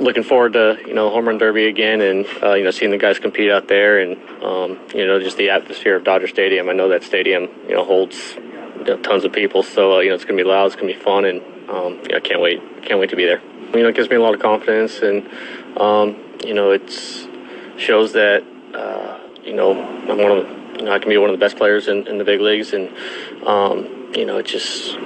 looking 0.00 0.25
forward 0.25 0.54
to 0.54 0.78
you 0.85 0.92
know 0.92 1.09
home 1.11 1.26
run 1.26 1.38
derby 1.38 1.66
again, 1.66 2.00
and 2.00 2.26
uh, 2.42 2.54
you 2.54 2.64
know 2.64 2.73
seeing 2.73 2.90
the 2.90 2.99
guys 2.99 3.21
compete 3.21 3.50
out 3.50 3.68
there, 3.68 4.00
and 4.00 4.16
um, 4.42 4.78
you 4.92 5.06
know 5.06 5.21
just 5.21 5.37
the 5.37 5.50
atmosphere 5.50 5.97
of 5.97 6.04
Dodger 6.04 6.26
Stadium. 6.26 6.68
I 6.68 6.73
know 6.73 6.88
that 6.88 7.04
stadium 7.04 7.49
you 7.68 7.75
know 7.75 7.85
holds 7.85 8.35
you 8.35 8.85
know, 8.85 8.97
tons 8.99 9.25
of 9.25 9.32
people, 9.32 9.62
so 9.62 9.97
uh, 9.97 10.00
you 10.00 10.09
know 10.09 10.16
it's 10.16 10.25
gonna 10.25 10.37
be 10.37 10.44
loud, 10.44 10.66
it's 10.66 10.75
gonna 10.75 10.92
be 10.92 10.99
fun, 10.99 11.25
and 11.25 11.40
um, 11.71 12.02
know, 12.09 12.16
I 12.16 12.21
can't 12.21 12.40
wait, 12.40 12.61
can't 12.82 12.99
wait 12.99 13.11
to 13.11 13.16
be 13.16 13.25
there. 13.25 13.40
You 13.73 13.82
know, 13.82 13.88
it 13.88 13.94
gives 13.94 14.11
me 14.11 14.16
a 14.16 14.21
lot 14.21 14.35
of 14.35 14.40
confidence, 14.40 14.99
and 15.00 15.28
um, 15.78 16.16
you 16.44 16.54
know, 16.54 16.70
it's 16.70 17.26
shows 17.76 18.12
that 18.12 18.44
uh, 18.75 19.18
you 19.42 19.54
know 19.54 19.72
I'm 19.72 20.18
one 20.18 20.32
of 20.32 20.49
you 20.76 20.84
know 20.84 20.92
I 20.92 20.99
can 20.99 21.08
be 21.08 21.16
one 21.16 21.30
of 21.30 21.38
the 21.38 21.44
best 21.44 21.56
players 21.56 21.88
in, 21.88 22.06
in 22.06 22.18
the 22.18 22.25
big 22.25 22.40
leagues, 22.40 22.72
and 22.72 22.88
um, 23.46 24.12
you 24.14 24.25
know, 24.25 24.40
just 24.42 24.96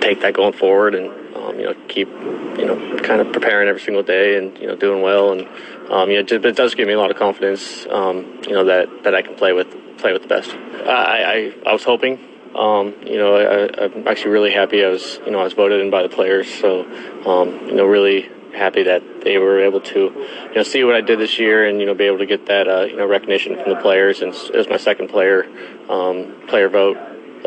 take 0.00 0.20
that 0.20 0.34
going 0.34 0.52
forward 0.52 0.94
and 0.94 1.08
um, 1.36 1.58
you 1.58 1.66
know 1.66 1.74
keep 1.88 2.08
you 2.08 2.64
know 2.66 2.98
kind 2.98 3.20
of 3.20 3.32
preparing 3.32 3.68
every 3.68 3.80
single 3.80 4.02
day 4.02 4.36
and 4.36 4.56
you 4.58 4.66
know 4.66 4.76
doing 4.76 5.02
well 5.02 5.32
and 5.32 5.48
um, 5.90 6.10
yeah, 6.10 6.18
it, 6.18 6.28
just, 6.28 6.44
it 6.44 6.56
does 6.56 6.74
give 6.74 6.86
me 6.86 6.94
a 6.94 6.98
lot 6.98 7.10
of 7.10 7.16
confidence 7.16 7.86
um, 7.90 8.40
you 8.46 8.52
know 8.52 8.64
that 8.64 9.04
that 9.04 9.14
I 9.14 9.22
can 9.22 9.34
play 9.34 9.52
with 9.52 9.68
play 9.98 10.12
with 10.12 10.22
the 10.22 10.28
best. 10.28 10.50
I 10.50 11.52
I, 11.66 11.70
I 11.70 11.72
was 11.72 11.84
hoping. 11.84 12.20
Um, 12.54 12.94
you 13.04 13.18
know, 13.18 13.36
I, 13.36 13.84
I'm 13.84 14.08
actually 14.08 14.30
really 14.30 14.50
happy. 14.50 14.82
I 14.82 14.88
was, 14.88 15.20
you 15.26 15.30
know, 15.30 15.40
I 15.40 15.44
was 15.44 15.52
voted 15.52 15.82
in 15.82 15.90
by 15.90 16.02
the 16.02 16.08
players, 16.08 16.48
so 16.48 16.86
um, 17.26 17.68
you 17.68 17.74
know, 17.74 17.84
really 17.84 18.30
happy 18.56 18.82
that 18.84 19.02
they 19.22 19.38
were 19.38 19.60
able 19.60 19.80
to, 19.80 19.98
you 19.98 20.54
know, 20.54 20.62
see 20.62 20.82
what 20.84 20.94
I 20.94 21.00
did 21.00 21.18
this 21.18 21.38
year 21.38 21.66
and 21.66 21.80
you 21.80 21.86
know 21.86 21.94
be 21.94 22.04
able 22.04 22.18
to 22.18 22.26
get 22.26 22.46
that 22.46 22.68
uh, 22.68 22.82
you 22.82 22.96
know 22.96 23.06
recognition 23.06 23.54
from 23.56 23.70
the 23.70 23.80
players. 23.80 24.22
And 24.22 24.34
it 24.34 24.56
was 24.56 24.68
my 24.68 24.76
second 24.76 25.08
player 25.08 25.46
um, 25.88 26.34
player 26.48 26.68
vote. 26.68 26.96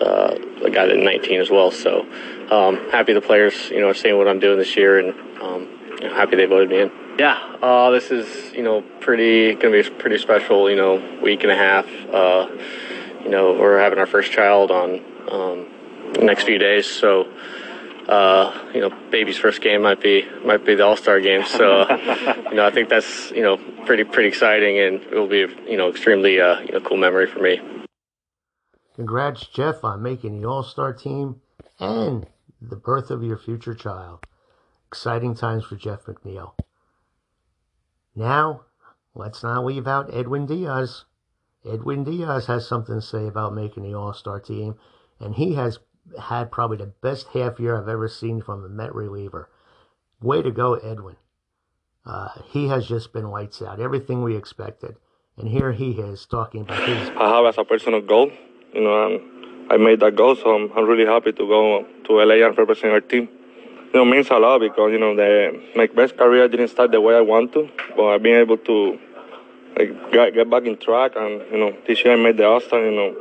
Uh, 0.02 0.36
I 0.64 0.70
got 0.70 0.90
it 0.90 0.98
in 0.98 1.04
19 1.04 1.42
as 1.42 1.50
well. 1.50 1.72
So 1.72 2.02
um, 2.52 2.90
happy 2.92 3.14
the 3.14 3.22
players 3.22 3.70
you 3.70 3.82
know 3.82 3.90
are 3.90 3.94
seeing 3.94 4.18
what 4.18 4.28
I'm 4.28 4.40
doing 4.40 4.58
this 4.58 4.76
year 4.76 5.00
and 5.00 5.42
um, 5.42 5.68
you 6.02 6.08
know, 6.08 6.16
happy 6.16 6.36
they 6.36 6.46
voted 6.46 6.70
me 6.70 6.82
in. 6.82 6.92
Yeah, 7.18 7.36
uh, 7.62 7.90
this 7.90 8.12
is 8.12 8.54
you 8.54 8.64
know 8.64 8.82
pretty 9.02 9.56
gonna 9.56 9.82
be 9.82 9.88
a 9.88 9.92
pretty 9.92 10.18
special 10.18 10.70
you 10.70 10.78
know 10.78 11.20
week 11.22 11.44
and 11.44 11.52
a 11.52 11.56
half. 11.56 11.86
Uh, 12.14 12.48
you 13.24 13.30
know 13.30 13.54
we're 13.54 13.80
having 13.80 14.00
our 14.00 14.08
first 14.08 14.32
child 14.32 14.72
on 14.72 15.04
um, 15.30 15.68
next 16.26 16.44
few 16.44 16.58
days, 16.58 16.86
so 16.86 17.28
uh, 18.10 18.72
you 18.74 18.82
know, 18.82 18.90
baby's 19.12 19.38
first 19.38 19.62
game 19.62 19.84
might 19.84 20.02
be 20.02 20.28
might 20.44 20.66
be 20.66 20.74
the 20.74 20.84
All 20.84 20.98
Star 20.98 21.22
game. 21.22 21.46
So, 21.46 21.82
uh, 21.82 22.44
you 22.50 22.56
know, 22.56 22.66
I 22.66 22.72
think 22.72 22.90
that's 22.90 23.30
you 23.32 23.44
know 23.44 23.58
pretty 23.86 24.04
pretty 24.04 24.30
exciting, 24.30 24.80
and 24.80 24.96
it 25.04 25.14
will 25.14 25.28
be 25.28 25.46
you 25.70 25.78
know 25.78 25.90
extremely 25.90 26.42
uh, 26.42 26.60
you 26.62 26.72
know 26.72 26.80
cool 26.80 26.98
memory 26.98 27.28
for 27.28 27.40
me. 27.40 27.62
Congrats, 28.96 29.46
Jeff, 29.46 29.84
on 29.84 30.02
making 30.02 30.42
the 30.42 30.48
All 30.48 30.64
Star 30.64 30.92
team 30.92 31.42
and 31.80 32.26
the 32.60 32.76
birth 32.76 33.12
of 33.12 33.24
your 33.24 33.38
future 33.38 33.76
child. 33.76 34.26
Exciting 34.88 35.36
times 35.36 35.66
for 35.66 35.76
Jeff 35.76 36.06
McNeil. 36.06 36.54
Now, 38.16 38.62
let's 39.14 39.44
not 39.44 39.64
leave 39.64 39.88
out 39.88 40.12
Edwin 40.12 40.48
Diaz. 40.48 41.06
Edwin 41.64 42.04
Diaz 42.04 42.48
has 42.48 42.68
something 42.68 42.96
to 42.96 43.02
say 43.06 43.28
about 43.28 43.54
making 43.54 43.84
the 43.84 43.94
All 43.94 44.14
Star 44.14 44.40
team, 44.40 44.80
and 45.20 45.36
he 45.36 45.54
has 45.54 45.78
had 46.18 46.52
probably 46.52 46.78
the 46.78 46.94
best 47.02 47.28
half 47.34 47.60
year 47.60 47.80
I've 47.80 47.88
ever 47.88 48.08
seen 48.08 48.42
from 48.42 48.64
a 48.64 48.70
Met 48.70 48.94
reliever. 48.96 49.50
Way 50.22 50.42
to 50.42 50.52
go, 50.52 50.76
Edwin. 50.76 51.18
Uh, 52.06 52.30
he 52.46 52.68
has 52.68 52.88
just 52.88 53.14
been 53.14 53.30
lights 53.30 53.62
out. 53.62 53.80
Everything 53.80 54.24
we 54.24 54.36
expected. 54.36 54.96
And 55.38 55.48
here 55.48 55.72
he 55.72 55.92
is 55.92 56.26
talking 56.26 56.62
about 56.62 56.88
his. 56.88 57.10
I 57.18 57.30
have 57.30 57.46
as 57.46 57.58
a 57.58 57.64
personal 57.64 58.02
goal, 58.02 58.32
you 58.74 58.82
know, 58.82 59.22
I 59.70 59.78
made 59.78 60.00
that 60.00 60.16
goal, 60.16 60.36
so 60.36 60.56
I'm, 60.56 60.72
I'm 60.76 60.86
really 60.86 61.06
happy 61.06 61.32
to 61.32 61.48
go 61.48 61.86
to 62.06 62.14
LA 62.14 62.46
and 62.46 62.58
represent 62.58 62.92
our 62.92 63.02
team. 63.02 63.30
You 63.94 63.94
know, 63.94 64.02
it 64.02 64.12
means 64.12 64.30
a 64.30 64.38
lot 64.38 64.60
because, 64.60 64.92
you 64.92 65.00
know, 65.00 65.16
the, 65.16 65.64
my 65.76 65.88
best 65.88 66.18
career 66.18 66.48
didn't 66.48 66.70
start 66.70 66.92
the 66.92 67.00
way 67.00 67.16
I 67.16 67.22
want 67.22 67.54
to, 67.54 67.70
but 67.96 68.08
I've 68.08 68.24
been 68.24 68.40
able 68.40 68.58
to 68.58 69.00
like 69.78 70.12
get, 70.12 70.34
get 70.34 70.50
back 70.50 70.66
in 70.66 70.78
track. 70.78 71.14
And 71.16 71.42
you 71.52 71.58
know, 71.58 71.78
this 71.88 72.04
year 72.04 72.14
I 72.14 72.18
made 72.18 72.38
the 72.38 72.46
All 72.46 72.60
Star. 72.60 72.84
You 72.84 72.92
know, 72.92 73.16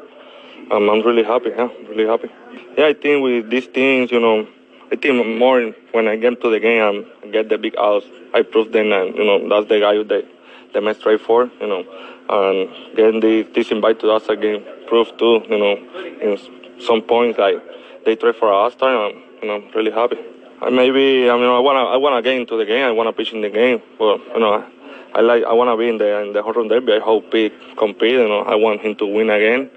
um, 0.70 0.90
I'm 0.90 1.02
really 1.02 1.24
happy. 1.24 1.50
Yeah, 1.50 1.68
really 1.88 2.06
happy. 2.06 2.30
Yeah, 2.76 2.86
I 2.86 2.94
think 2.94 3.22
with 3.22 3.50
these 3.50 3.66
things, 3.66 4.10
you 4.10 4.20
know, 4.20 4.46
I 4.92 4.96
think 4.96 5.26
more 5.38 5.72
when 5.92 6.08
I 6.08 6.16
get 6.16 6.40
to 6.42 6.50
the 6.50 6.60
game 6.60 7.06
and 7.22 7.32
get 7.32 7.48
the 7.48 7.58
big 7.58 7.76
outs, 7.76 8.06
I 8.34 8.42
prove 8.42 8.72
them 8.72 8.90
that 8.90 9.14
you 9.14 9.24
know 9.24 9.48
that's 9.48 9.68
the 9.68 9.80
guy 9.80 9.94
who 9.94 10.04
they 10.04 10.26
they 10.74 10.80
must 10.80 11.00
try 11.00 11.16
for. 11.16 11.50
You 11.60 11.66
know, 11.66 11.84
and 12.28 12.96
getting 12.96 13.20
the, 13.20 13.42
this 13.54 13.70
invite 13.70 14.00
to 14.00 14.10
us 14.10 14.28
again 14.28 14.64
prove 14.86 15.16
too. 15.18 15.42
You 15.48 15.58
know, 15.58 15.74
in 16.20 16.80
some 16.80 17.02
points 17.02 17.38
like 17.38 17.56
they 18.04 18.16
try 18.16 18.32
for 18.32 18.52
All 18.52 18.70
Star, 18.70 19.06
and 19.06 19.22
you 19.42 19.48
know, 19.48 19.56
I'm 19.56 19.70
really 19.74 19.90
happy. 19.90 20.18
And 20.60 20.76
maybe 20.76 21.30
I 21.30 21.34
mean 21.36 21.48
I 21.48 21.60
wanna 21.60 21.84
I 21.84 21.96
wanna 21.96 22.22
get 22.22 22.34
into 22.34 22.56
the 22.56 22.66
game. 22.66 22.84
I 22.84 22.90
wanna 22.90 23.12
pitch 23.12 23.32
in 23.32 23.40
the 23.40 23.50
game. 23.50 23.82
But 23.98 24.20
you 24.34 24.40
know. 24.40 24.66
I 25.14 25.22
like 25.22 25.42
I 25.42 25.54
want 25.54 25.70
to 25.70 25.76
be 25.76 25.88
in 25.88 25.96
the 25.96 26.20
in 26.20 26.32
the 26.34 26.42
run 26.42 26.68
derby. 26.68 26.92
I 26.92 27.00
hope 27.00 27.32
he 27.32 27.50
compete. 27.78 28.12
You 28.12 28.28
know, 28.28 28.40
I 28.42 28.54
want 28.56 28.82
him 28.82 28.94
to 28.96 29.06
win 29.06 29.30
again, 29.30 29.70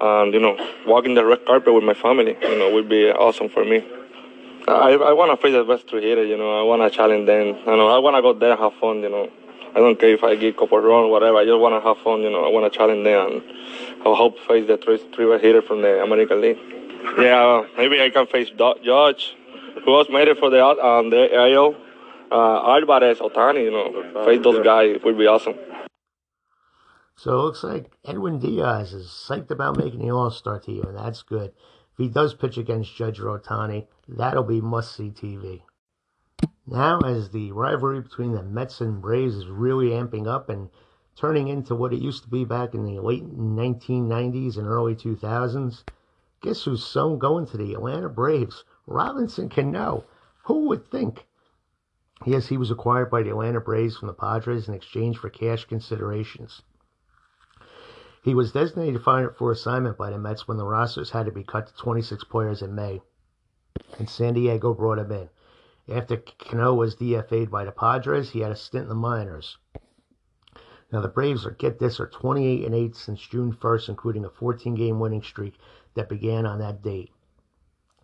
and 0.00 0.32
you 0.34 0.40
know, 0.40 0.56
walking 0.86 1.14
the 1.14 1.24
red 1.24 1.44
carpet 1.44 1.72
with 1.74 1.84
my 1.84 1.94
family. 1.94 2.36
You 2.42 2.58
know, 2.58 2.72
would 2.72 2.88
be 2.88 3.10
awesome 3.10 3.48
for 3.48 3.64
me. 3.64 3.84
I 4.68 4.92
I 4.92 5.12
want 5.12 5.30
to 5.30 5.36
face 5.36 5.52
the 5.52 5.64
best 5.64 5.88
three 5.88 6.02
hitters. 6.02 6.28
You 6.28 6.36
know, 6.36 6.58
I 6.58 6.62
want 6.62 6.82
to 6.82 6.90
challenge 6.96 7.26
them. 7.26 7.46
You 7.46 7.76
know, 7.76 7.88
I 7.88 7.98
want 7.98 8.16
to 8.16 8.22
go 8.22 8.32
there 8.32 8.52
and 8.52 8.60
have 8.60 8.74
fun. 8.74 9.02
You 9.02 9.10
know, 9.10 9.30
I 9.74 9.78
don't 9.78 9.98
care 9.98 10.10
if 10.10 10.24
I 10.24 10.36
get 10.36 10.56
couple 10.56 10.78
run, 10.78 11.10
whatever. 11.10 11.38
I 11.38 11.44
just 11.44 11.58
want 11.58 11.74
to 11.80 11.86
have 11.86 11.98
fun. 11.98 12.22
You 12.22 12.30
know, 12.30 12.44
I 12.44 12.48
want 12.48 12.70
to 12.70 12.76
challenge 12.76 13.04
them, 13.04 13.32
and 13.32 13.42
I 14.00 14.14
hope 14.14 14.38
face 14.40 14.66
the 14.66 14.76
three 14.76 14.98
three 15.14 15.38
hitter 15.38 15.62
from 15.62 15.82
the 15.82 16.02
American 16.02 16.40
League. 16.40 16.58
Yeah, 17.18 17.64
maybe 17.76 18.00
I 18.00 18.10
can 18.10 18.26
face 18.26 18.50
Judge, 18.50 19.34
who 19.84 19.90
was 19.90 20.08
made 20.10 20.28
it 20.28 20.38
for 20.38 20.50
the 20.50 20.64
um, 20.64 21.10
the 21.10 21.34
AL 21.34 21.74
uh, 22.30 22.74
Alvarez, 22.74 23.18
Ohtani, 23.18 23.64
you 23.64 23.70
know, 23.70 24.24
face 24.24 24.40
those 24.42 24.62
guys 24.64 24.98
would 25.04 25.18
be 25.18 25.26
awesome. 25.26 25.54
So 27.22 27.38
it 27.38 27.42
looks 27.42 27.62
like 27.62 27.98
Edwin 28.02 28.38
Diaz 28.38 28.94
is 28.94 29.08
psyched 29.08 29.50
about 29.50 29.76
making 29.76 30.00
the 30.00 30.10
All 30.10 30.30
Star 30.30 30.58
team, 30.58 30.84
and 30.84 30.96
that's 30.96 31.20
good. 31.20 31.52
If 31.92 31.98
he 31.98 32.08
does 32.08 32.32
pitch 32.32 32.56
against 32.56 32.96
Judge 32.96 33.18
Rotani, 33.18 33.88
that'll 34.08 34.42
be 34.42 34.62
must 34.62 34.96
see 34.96 35.10
TV. 35.10 35.60
Now, 36.66 36.98
as 37.00 37.28
the 37.28 37.52
rivalry 37.52 38.00
between 38.00 38.32
the 38.32 38.42
Mets 38.42 38.80
and 38.80 39.02
Braves 39.02 39.34
is 39.34 39.48
really 39.48 39.90
amping 39.90 40.26
up 40.26 40.48
and 40.48 40.70
turning 41.14 41.48
into 41.48 41.74
what 41.74 41.92
it 41.92 42.00
used 42.00 42.22
to 42.22 42.30
be 42.30 42.46
back 42.46 42.72
in 42.72 42.84
the 42.84 43.00
late 43.00 43.28
1990s 43.28 44.56
and 44.56 44.66
early 44.66 44.94
2000s, 44.94 45.84
guess 46.40 46.64
who's 46.64 46.82
so 46.82 47.16
going 47.16 47.44
to 47.48 47.58
the 47.58 47.74
Atlanta 47.74 48.08
Braves? 48.08 48.64
Robinson 48.86 49.50
Cano. 49.50 50.06
Who 50.44 50.68
would 50.68 50.90
think? 50.90 51.26
Yes, 52.24 52.46
he 52.46 52.56
was 52.56 52.70
acquired 52.70 53.10
by 53.10 53.22
the 53.22 53.28
Atlanta 53.28 53.60
Braves 53.60 53.98
from 53.98 54.08
the 54.08 54.14
Padres 54.14 54.68
in 54.68 54.74
exchange 54.74 55.18
for 55.18 55.28
cash 55.28 55.66
considerations. 55.66 56.62
He 58.22 58.34
was 58.34 58.52
designated 58.52 59.02
for 59.02 59.50
assignment 59.50 59.96
by 59.96 60.10
the 60.10 60.18
Mets 60.18 60.46
when 60.46 60.58
the 60.58 60.66
rosters 60.66 61.10
had 61.10 61.24
to 61.26 61.32
be 61.32 61.42
cut 61.42 61.68
to 61.68 61.74
26 61.74 62.24
players 62.24 62.60
in 62.60 62.74
May, 62.74 63.00
and 63.98 64.10
San 64.10 64.34
Diego 64.34 64.74
brought 64.74 64.98
him 64.98 65.10
in. 65.10 65.30
After 65.88 66.18
Cano 66.18 66.74
was 66.74 66.96
DFA'd 66.96 67.50
by 67.50 67.64
the 67.64 67.72
Padres, 67.72 68.30
he 68.30 68.40
had 68.40 68.52
a 68.52 68.56
stint 68.56 68.82
in 68.82 68.88
the 68.90 68.94
minors. 68.94 69.56
Now 70.92 71.00
the 71.00 71.08
Braves 71.08 71.46
are 71.46 71.52
get 71.52 71.78
this 71.78 71.98
are 71.98 72.08
28 72.08 72.66
and 72.66 72.74
8 72.74 72.94
since 72.94 73.26
June 73.26 73.54
1st, 73.54 73.88
including 73.88 74.24
a 74.26 74.30
14 74.30 74.74
game 74.74 75.00
winning 75.00 75.22
streak 75.22 75.58
that 75.94 76.08
began 76.10 76.44
on 76.44 76.58
that 76.58 76.82
date, 76.82 77.10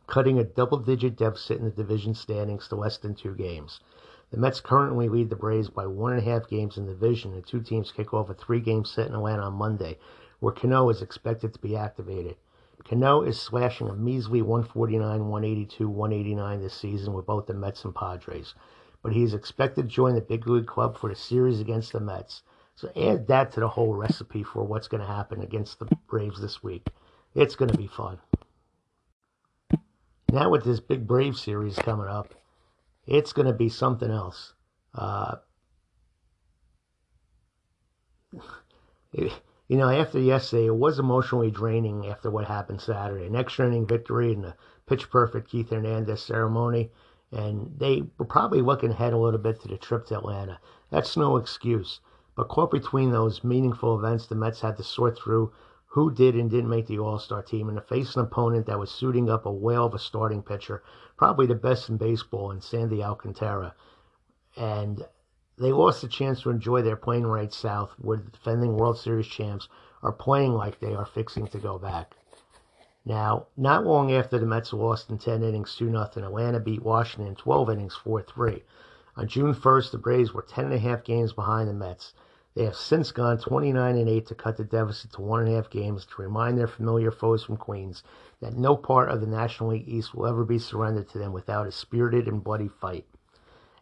cutting 0.06 0.38
a 0.38 0.44
double 0.44 0.78
digit 0.78 1.16
deficit 1.16 1.58
in 1.58 1.64
the 1.64 1.70
division 1.70 2.14
standings 2.14 2.68
to 2.68 2.76
less 2.76 2.96
than 2.96 3.14
two 3.14 3.34
games. 3.34 3.80
The 4.30 4.38
Mets 4.38 4.60
currently 4.60 5.08
lead 5.08 5.30
the 5.30 5.36
Braves 5.36 5.70
by 5.70 5.86
one 5.86 6.12
and 6.12 6.20
a 6.20 6.24
half 6.24 6.48
games 6.48 6.76
in 6.76 6.86
the 6.86 6.92
division. 6.92 7.34
The 7.34 7.42
two 7.42 7.60
teams 7.60 7.92
kick 7.92 8.12
off 8.12 8.28
a 8.28 8.34
three-game 8.34 8.84
set 8.84 9.06
in 9.06 9.14
Atlanta 9.14 9.42
on 9.42 9.52
Monday, 9.54 9.98
where 10.40 10.52
Cano 10.52 10.88
is 10.88 11.00
expected 11.00 11.54
to 11.54 11.60
be 11.60 11.76
activated. 11.76 12.36
Cano 12.84 13.22
is 13.22 13.40
slashing 13.40 13.88
a 13.88 13.94
measly 13.94 14.42
149, 14.42 15.28
182, 15.28 15.88
189 15.88 16.60
this 16.60 16.74
season 16.74 17.14
with 17.14 17.26
both 17.26 17.46
the 17.46 17.54
Mets 17.54 17.84
and 17.84 17.94
Padres, 17.94 18.54
but 19.02 19.12
he 19.12 19.22
is 19.22 19.32
expected 19.32 19.82
to 19.82 19.88
join 19.88 20.14
the 20.14 20.20
big 20.20 20.46
league 20.46 20.66
club 20.66 20.96
for 20.96 21.08
the 21.08 21.16
series 21.16 21.60
against 21.60 21.92
the 21.92 22.00
Mets. 22.00 22.42
So 22.74 22.90
add 22.96 23.28
that 23.28 23.52
to 23.52 23.60
the 23.60 23.68
whole 23.68 23.94
recipe 23.94 24.42
for 24.42 24.64
what's 24.64 24.88
going 24.88 25.00
to 25.00 25.06
happen 25.06 25.40
against 25.40 25.78
the 25.78 25.86
Braves 26.08 26.40
this 26.40 26.62
week. 26.62 26.88
It's 27.34 27.56
going 27.56 27.70
to 27.70 27.78
be 27.78 27.86
fun. 27.86 28.18
Now 30.30 30.50
with 30.50 30.64
this 30.64 30.80
big 30.80 31.06
Brave 31.06 31.36
series 31.36 31.76
coming 31.76 32.08
up, 32.08 32.34
it's 33.06 33.32
going 33.32 33.46
to 33.46 33.52
be 33.52 33.68
something 33.68 34.10
else. 34.10 34.54
Uh, 34.94 35.36
you 39.12 39.30
know, 39.76 39.88
after 39.88 40.18
yesterday, 40.20 40.66
it 40.66 40.74
was 40.74 40.98
emotionally 40.98 41.50
draining 41.50 42.06
after 42.06 42.30
what 42.30 42.46
happened 42.46 42.80
Saturday. 42.80 43.26
An 43.26 43.36
extra 43.36 43.66
inning 43.66 43.86
victory 43.86 44.32
and 44.32 44.44
the 44.44 44.54
pitch 44.86 45.10
perfect 45.10 45.50
Keith 45.50 45.70
Hernandez 45.70 46.22
ceremony. 46.22 46.90
And 47.32 47.74
they 47.78 48.04
were 48.18 48.24
probably 48.24 48.60
looking 48.60 48.90
ahead 48.90 49.12
a 49.12 49.18
little 49.18 49.40
bit 49.40 49.60
to 49.62 49.68
the 49.68 49.76
trip 49.76 50.06
to 50.06 50.16
Atlanta. 50.16 50.60
That's 50.90 51.16
no 51.16 51.36
excuse. 51.36 52.00
But 52.36 52.48
caught 52.48 52.70
between 52.70 53.10
those 53.10 53.42
meaningful 53.42 53.98
events, 53.98 54.26
the 54.26 54.34
Mets 54.34 54.60
had 54.60 54.76
to 54.76 54.84
sort 54.84 55.18
through 55.18 55.52
who 55.96 56.10
did 56.10 56.34
and 56.34 56.50
didn't 56.50 56.68
make 56.68 56.86
the 56.86 56.98
All 56.98 57.18
Star 57.18 57.42
team 57.42 57.70
and 57.70 57.78
to 57.78 57.82
face 57.82 58.16
an 58.16 58.22
opponent 58.22 58.66
that 58.66 58.78
was 58.78 58.90
suiting 58.90 59.30
up 59.30 59.46
a 59.46 59.50
whale 59.50 59.86
of 59.86 59.94
a 59.94 59.98
starting 59.98 60.42
pitcher 60.42 60.82
probably 61.16 61.46
the 61.46 61.54
best 61.54 61.88
in 61.88 61.96
baseball 61.96 62.50
in 62.50 62.60
Sandy 62.60 63.02
Alcantara. 63.02 63.74
And 64.58 65.06
they 65.56 65.72
lost 65.72 66.02
the 66.02 66.08
chance 66.08 66.42
to 66.42 66.50
enjoy 66.50 66.82
their 66.82 66.96
playing 66.96 67.26
ride 67.26 67.54
south, 67.54 67.92
where 67.96 68.18
the 68.18 68.30
defending 68.30 68.76
World 68.76 68.98
Series 68.98 69.26
champs 69.26 69.70
are 70.02 70.12
playing 70.12 70.52
like 70.52 70.80
they 70.80 70.94
are 70.94 71.06
fixing 71.06 71.46
to 71.46 71.58
go 71.58 71.78
back. 71.78 72.14
Now, 73.06 73.46
not 73.56 73.86
long 73.86 74.12
after 74.12 74.38
the 74.38 74.44
Mets 74.44 74.74
lost 74.74 75.08
in 75.08 75.16
10 75.16 75.42
innings 75.42 75.74
2 75.76 75.88
0, 75.88 76.10
Atlanta 76.14 76.60
beat 76.60 76.82
Washington 76.82 77.28
in 77.28 77.36
12 77.36 77.70
innings 77.70 77.94
4 77.94 78.20
3. 78.20 78.62
On 79.16 79.26
June 79.26 79.54
1st, 79.54 79.92
the 79.92 79.98
Braves 79.98 80.34
were 80.34 80.42
10.5 80.42 81.04
games 81.04 81.32
behind 81.32 81.70
the 81.70 81.72
Mets. 81.72 82.12
They 82.56 82.64
have 82.64 82.74
since 82.74 83.12
gone 83.12 83.36
29 83.36 83.96
and 83.96 84.08
8 84.08 84.26
to 84.28 84.34
cut 84.34 84.56
the 84.56 84.64
deficit 84.64 85.12
to 85.12 85.20
one 85.20 85.40
and 85.40 85.50
a 85.50 85.56
half 85.56 85.68
games 85.68 86.06
to 86.06 86.22
remind 86.22 86.56
their 86.56 86.66
familiar 86.66 87.10
foes 87.10 87.44
from 87.44 87.58
Queens 87.58 88.02
that 88.40 88.56
no 88.56 88.74
part 88.74 89.10
of 89.10 89.20
the 89.20 89.26
National 89.26 89.72
League 89.72 89.86
East 89.86 90.14
will 90.14 90.26
ever 90.26 90.42
be 90.42 90.58
surrendered 90.58 91.06
to 91.10 91.18
them 91.18 91.34
without 91.34 91.66
a 91.66 91.70
spirited 91.70 92.26
and 92.26 92.42
bloody 92.42 92.68
fight. 92.68 93.04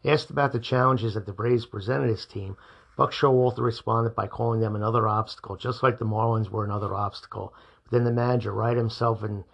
Asked 0.04 0.30
about 0.30 0.50
the 0.50 0.58
challenges 0.58 1.14
that 1.14 1.24
the 1.24 1.32
Braves 1.32 1.66
presented 1.66 2.08
his 2.08 2.26
team, 2.26 2.56
Buck 2.96 3.12
Showalter 3.12 3.60
responded 3.62 4.16
by 4.16 4.26
calling 4.26 4.58
them 4.58 4.74
another 4.74 5.06
obstacle, 5.06 5.54
just 5.54 5.84
like 5.84 5.98
the 5.98 6.04
Marlins 6.04 6.50
were 6.50 6.64
another 6.64 6.94
obstacle. 6.94 7.54
But 7.84 7.92
then 7.92 8.02
the 8.02 8.10
manager 8.10 8.52
right 8.52 8.76
himself 8.76 9.22
and 9.22 9.44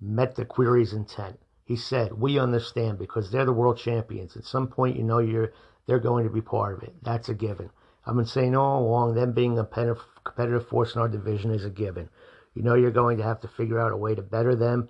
met 0.00 0.34
the 0.34 0.46
query's 0.46 0.94
intent. 0.94 1.38
He 1.62 1.76
said, 1.76 2.18
"We 2.18 2.38
understand 2.38 2.98
because 2.98 3.30
they're 3.30 3.44
the 3.44 3.52
world 3.52 3.76
champions. 3.76 4.34
At 4.34 4.46
some 4.46 4.66
point, 4.66 4.96
you 4.96 5.02
know 5.02 5.18
you're 5.18 5.52
they're 5.84 5.98
going 5.98 6.24
to 6.24 6.32
be 6.32 6.40
part 6.40 6.78
of 6.78 6.82
it. 6.82 6.94
That's 7.02 7.28
a 7.28 7.34
given." 7.34 7.68
I've 8.04 8.16
been 8.16 8.26
saying 8.26 8.56
all 8.56 8.84
along, 8.84 9.14
them 9.14 9.32
being 9.32 9.58
a 9.58 9.64
competitive 9.64 10.68
force 10.68 10.94
in 10.94 11.00
our 11.00 11.08
division 11.08 11.52
is 11.52 11.64
a 11.64 11.70
given. 11.70 12.08
You 12.54 12.62
know 12.62 12.74
you're 12.74 12.90
going 12.90 13.16
to 13.18 13.24
have 13.24 13.40
to 13.40 13.48
figure 13.48 13.78
out 13.78 13.92
a 13.92 13.96
way 13.96 14.14
to 14.14 14.22
better 14.22 14.56
them, 14.56 14.88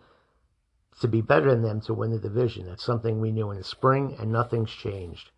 to 1.00 1.08
be 1.08 1.20
better 1.20 1.50
than 1.50 1.62
them 1.62 1.80
to 1.82 1.94
win 1.94 2.10
the 2.10 2.18
division. 2.18 2.66
That's 2.66 2.82
something 2.82 3.20
we 3.20 3.32
knew 3.32 3.50
in 3.50 3.58
the 3.58 3.64
spring, 3.64 4.16
and 4.18 4.32
nothing's 4.32 4.70
changed. 4.70 5.30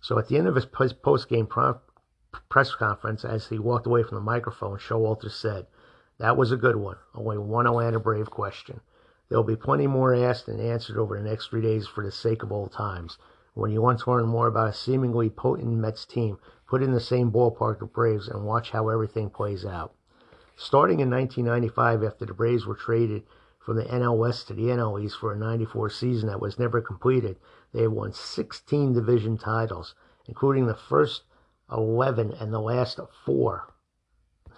So 0.00 0.18
at 0.18 0.28
the 0.28 0.36
end 0.36 0.48
of 0.48 0.54
his 0.54 0.66
post-game 0.66 1.46
press 2.48 2.74
conference, 2.74 3.24
as 3.24 3.48
he 3.48 3.58
walked 3.58 3.86
away 3.86 4.02
from 4.02 4.16
the 4.16 4.22
microphone, 4.22 4.78
Showalter 4.78 5.30
said, 5.30 5.66
"That 6.18 6.36
was 6.36 6.50
a 6.50 6.56
good 6.56 6.76
one. 6.76 6.96
Only 7.14 7.38
one 7.38 7.66
Atlanta 7.66 8.00
Brave 8.00 8.30
question. 8.30 8.80
There 9.28 9.38
will 9.38 9.44
be 9.44 9.56
plenty 9.56 9.86
more 9.86 10.14
asked 10.14 10.48
and 10.48 10.60
answered 10.60 10.98
over 10.98 11.16
the 11.16 11.28
next 11.28 11.48
three 11.48 11.62
days 11.62 11.86
for 11.86 12.04
the 12.04 12.10
sake 12.10 12.42
of 12.42 12.50
old 12.50 12.72
times. 12.72 13.18
When 13.54 13.70
you 13.70 13.80
want 13.80 14.00
to 14.00 14.10
learn 14.10 14.26
more 14.26 14.46
about 14.46 14.68
a 14.68 14.72
seemingly 14.72 15.30
potent 15.30 15.68
Mets 15.68 16.04
team, 16.04 16.38
put 16.72 16.82
in 16.82 16.92
the 16.92 17.00
same 17.00 17.30
ballpark 17.30 17.82
of 17.82 17.92
Braves 17.92 18.28
and 18.28 18.46
watch 18.46 18.70
how 18.70 18.88
everything 18.88 19.28
plays 19.28 19.66
out. 19.66 19.92
Starting 20.56 21.00
in 21.00 21.10
1995, 21.10 22.02
after 22.02 22.24
the 22.24 22.32
Braves 22.32 22.64
were 22.64 22.74
traded 22.74 23.24
from 23.58 23.76
the 23.76 23.84
NL 23.84 24.16
West 24.16 24.48
to 24.48 24.54
the 24.54 24.68
NL 24.68 25.04
East 25.04 25.18
for 25.18 25.34
a 25.34 25.38
94 25.38 25.90
season 25.90 26.30
that 26.30 26.40
was 26.40 26.58
never 26.58 26.80
completed, 26.80 27.36
they 27.74 27.86
won 27.86 28.14
16 28.14 28.94
division 28.94 29.36
titles, 29.36 29.94
including 30.26 30.66
the 30.66 30.74
first 30.74 31.24
11 31.70 32.32
and 32.40 32.54
the 32.54 32.58
last 32.58 32.98
four. 33.22 33.74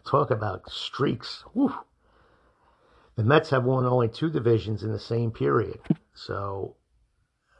Talk 0.06 0.30
about 0.30 0.70
streaks. 0.70 1.42
The 3.16 3.24
Mets 3.24 3.50
have 3.50 3.64
won 3.64 3.86
only 3.86 4.08
two 4.08 4.30
divisions 4.30 4.84
in 4.84 4.92
the 4.92 5.00
same 5.00 5.32
period. 5.32 5.80
So 6.14 6.76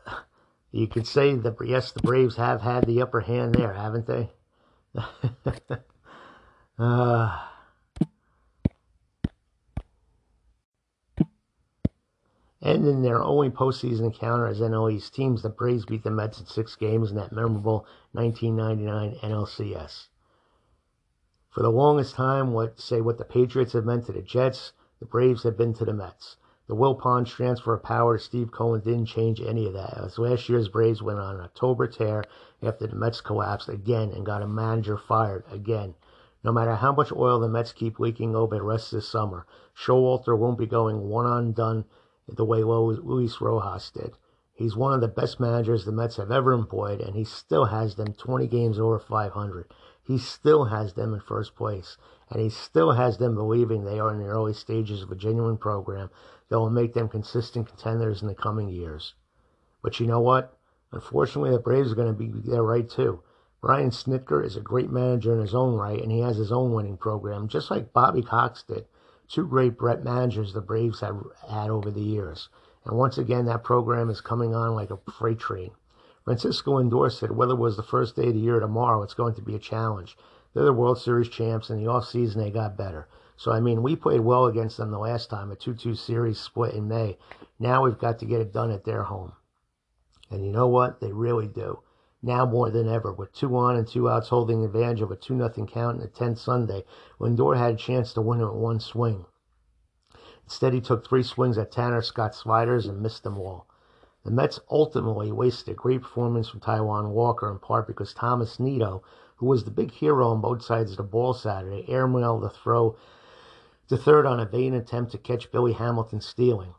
you 0.70 0.86
could 0.86 1.08
say 1.08 1.34
that, 1.34 1.56
yes, 1.66 1.90
the 1.90 2.02
Braves 2.02 2.36
have 2.36 2.62
had 2.62 2.86
the 2.86 3.02
upper 3.02 3.22
hand 3.22 3.56
there, 3.56 3.72
haven't 3.72 4.06
they? 4.06 4.30
Uh, 4.96 5.04
and 12.62 12.86
in 12.86 13.02
their 13.02 13.22
only 13.22 13.50
postseason 13.50 14.04
encounter 14.04 14.46
as 14.46 14.60
NL 14.60 15.12
teams, 15.12 15.42
the 15.42 15.48
Braves 15.48 15.84
beat 15.84 16.02
the 16.04 16.10
Mets 16.10 16.40
in 16.40 16.46
six 16.46 16.76
games 16.76 17.10
in 17.10 17.16
that 17.16 17.32
memorable 17.32 17.86
1999 18.12 19.18
NLCS. 19.22 20.08
For 21.50 21.62
the 21.62 21.70
longest 21.70 22.14
time, 22.14 22.52
what 22.52 22.80
say 22.80 23.00
what 23.00 23.18
the 23.18 23.24
Patriots 23.24 23.74
have 23.74 23.84
meant 23.84 24.06
to 24.06 24.12
the 24.12 24.22
Jets, 24.22 24.72
the 24.98 25.06
Braves 25.06 25.44
have 25.44 25.56
been 25.56 25.74
to 25.74 25.84
the 25.84 25.92
Mets. 25.92 26.36
The 26.66 26.74
Wilpons 26.74 27.28
transfer 27.28 27.74
of 27.74 27.82
power 27.82 28.16
to 28.16 28.24
Steve 28.24 28.50
Cohen 28.50 28.80
didn't 28.80 29.06
change 29.06 29.40
any 29.40 29.66
of 29.66 29.74
that. 29.74 29.98
As 29.98 30.18
last 30.18 30.48
year's 30.48 30.68
Braves 30.68 31.02
went 31.02 31.18
on 31.18 31.34
an 31.34 31.42
October 31.42 31.86
tear 31.86 32.24
after 32.62 32.86
the 32.86 32.96
Mets 32.96 33.20
collapsed 33.20 33.68
again 33.68 34.10
and 34.12 34.24
got 34.24 34.40
a 34.40 34.48
manager 34.48 34.96
fired 34.96 35.44
again. 35.50 35.94
No 36.42 36.52
matter 36.52 36.74
how 36.76 36.92
much 36.92 37.12
oil 37.12 37.38
the 37.38 37.48
Mets 37.48 37.72
keep 37.72 38.00
leaking 38.00 38.34
over 38.34 38.56
the 38.56 38.62
rest 38.62 38.92
of 38.92 38.96
the 38.96 39.02
summer, 39.02 39.46
Showalter 39.76 40.38
won't 40.38 40.56
be 40.56 40.66
going 40.66 41.08
one 41.08 41.26
on 41.26 41.52
done 41.52 41.84
the 42.26 42.44
way 42.46 42.64
Luis 42.64 43.40
Rojas 43.42 43.90
did. 43.90 44.16
He's 44.54 44.76
one 44.76 44.94
of 44.94 45.00
the 45.00 45.08
best 45.08 45.38
managers 45.38 45.84
the 45.84 45.92
Mets 45.92 46.16
have 46.16 46.30
ever 46.30 46.52
employed, 46.52 47.00
and 47.00 47.14
he 47.14 47.24
still 47.24 47.66
has 47.66 47.96
them 47.96 48.14
20 48.14 48.46
games 48.46 48.78
over 48.78 48.98
500. 48.98 49.70
He 50.02 50.16
still 50.16 50.66
has 50.66 50.94
them 50.94 51.12
in 51.12 51.20
first 51.20 51.56
place, 51.56 51.98
and 52.30 52.40
he 52.40 52.48
still 52.48 52.92
has 52.92 53.18
them 53.18 53.34
believing 53.34 53.84
they 53.84 53.98
are 53.98 54.10
in 54.12 54.18
the 54.18 54.26
early 54.26 54.52
stages 54.52 55.02
of 55.02 55.10
a 55.10 55.16
genuine 55.16 55.56
program 55.56 56.10
that 56.48 56.58
will 56.58 56.70
make 56.70 56.94
them 56.94 57.08
consistent 57.08 57.68
contenders 57.68 58.22
in 58.22 58.28
the 58.28 58.34
coming 58.34 58.68
years. 58.68 59.14
But 59.82 60.00
you 60.00 60.06
know 60.06 60.20
what? 60.20 60.56
Unfortunately, 60.92 61.50
the 61.50 61.58
Braves 61.58 61.92
are 61.92 61.96
going 61.96 62.08
to 62.08 62.14
be 62.14 62.28
there 62.48 62.62
right 62.62 62.88
too. 62.88 63.22
Brian 63.60 63.90
Snitker 63.90 64.44
is 64.44 64.56
a 64.56 64.60
great 64.60 64.90
manager 64.90 65.32
in 65.32 65.40
his 65.40 65.54
own 65.54 65.74
right, 65.74 66.00
and 66.00 66.12
he 66.12 66.20
has 66.20 66.36
his 66.36 66.52
own 66.52 66.72
winning 66.72 66.96
program, 66.96 67.48
just 67.48 67.70
like 67.70 67.92
Bobby 67.92 68.22
Cox 68.22 68.62
did. 68.62 68.86
Two 69.26 69.46
great 69.46 69.78
Brett 69.78 70.04
managers 70.04 70.52
the 70.52 70.60
Braves 70.60 71.00
have 71.00 71.16
had 71.48 71.70
over 71.70 71.90
the 71.90 72.02
years. 72.02 72.50
And 72.84 72.96
once 72.96 73.16
again, 73.16 73.46
that 73.46 73.64
program 73.64 74.10
is 74.10 74.20
coming 74.20 74.54
on 74.54 74.74
like 74.74 74.90
a 74.90 74.98
freight 75.10 75.38
train. 75.38 75.70
Francisco 76.24 76.78
Lindor 76.78 77.10
said 77.10 77.32
whether 77.32 77.54
it 77.54 77.58
was 77.58 77.76
the 77.76 77.82
first 77.82 78.16
day 78.16 78.28
of 78.28 78.34
the 78.34 78.40
year 78.40 78.56
or 78.56 78.60
tomorrow, 78.60 79.02
it's 79.02 79.14
going 79.14 79.34
to 79.34 79.42
be 79.42 79.54
a 79.54 79.58
challenge. 79.58 80.16
They're 80.54 80.64
the 80.64 80.72
World 80.72 80.98
Series 80.98 81.28
champs. 81.28 81.68
In 81.68 81.76
the 81.76 81.90
off 81.90 82.06
season, 82.06 82.40
they 82.40 82.50
got 82.50 82.76
better. 82.76 83.08
So, 83.36 83.50
I 83.50 83.58
mean, 83.58 83.82
we 83.82 83.96
played 83.96 84.20
well 84.20 84.46
against 84.46 84.76
them 84.76 84.92
the 84.92 84.98
last 84.98 85.28
time, 85.28 85.50
a 85.50 85.56
2 85.56 85.74
2 85.74 85.96
series 85.96 86.38
split 86.38 86.74
in 86.74 86.86
May. 86.86 87.18
Now 87.58 87.82
we've 87.82 87.98
got 87.98 88.20
to 88.20 88.24
get 88.24 88.40
it 88.40 88.52
done 88.52 88.70
at 88.70 88.84
their 88.84 89.02
home. 89.02 89.32
And 90.30 90.46
you 90.46 90.52
know 90.52 90.68
what? 90.68 91.00
They 91.00 91.12
really 91.12 91.48
do. 91.48 91.80
Now 92.22 92.46
more 92.46 92.70
than 92.70 92.88
ever, 92.88 93.12
with 93.12 93.32
two 93.32 93.54
on 93.56 93.76
and 93.76 93.86
two 93.86 94.08
outs 94.08 94.28
holding 94.28 94.64
advantage 94.64 95.02
of 95.02 95.10
a 95.10 95.16
2 95.16 95.36
0 95.36 95.66
count 95.66 95.96
in 95.96 96.02
the 96.02 96.08
10th 96.08 96.38
Sunday, 96.38 96.84
Lindor 97.18 97.56
had 97.56 97.74
a 97.74 97.76
chance 97.76 98.12
to 98.14 98.22
win 98.22 98.40
it 98.40 98.44
in 98.44 98.54
one 98.54 98.80
swing. 98.80 99.26
Instead, 100.44 100.72
he 100.72 100.80
took 100.80 101.04
three 101.04 101.22
swings 101.22 101.58
at 101.58 101.72
Tanner 101.72 102.00
Scott 102.00 102.34
sliders 102.34 102.86
and 102.86 103.02
missed 103.02 103.24
them 103.24 103.38
all. 103.38 103.66
The 104.24 104.30
Mets 104.30 104.60
ultimately 104.70 105.32
wasted 105.32 105.72
a 105.72 105.76
great 105.76 106.02
performance 106.02 106.48
from 106.48 106.60
Taijuan 106.60 107.10
Walker, 107.10 107.50
in 107.50 107.58
part 107.58 107.86
because 107.86 108.14
Thomas 108.14 108.58
Nido, 108.58 109.02
who 109.36 109.46
was 109.46 109.64
the 109.64 109.70
big 109.70 109.90
hero 109.90 110.28
on 110.28 110.40
both 110.40 110.62
sides 110.62 110.92
of 110.92 110.96
the 110.96 111.02
ball 111.02 111.34
Saturday, 111.34 111.84
airmailed 111.88 112.42
the 112.42 112.50
throw 112.50 112.96
to 113.88 113.96
third 113.96 114.26
on 114.26 114.40
a 114.40 114.46
vain 114.46 114.74
attempt 114.74 115.12
to 115.12 115.18
catch 115.18 115.50
Billy 115.52 115.72
Hamilton 115.72 116.20
stealing. 116.20 116.74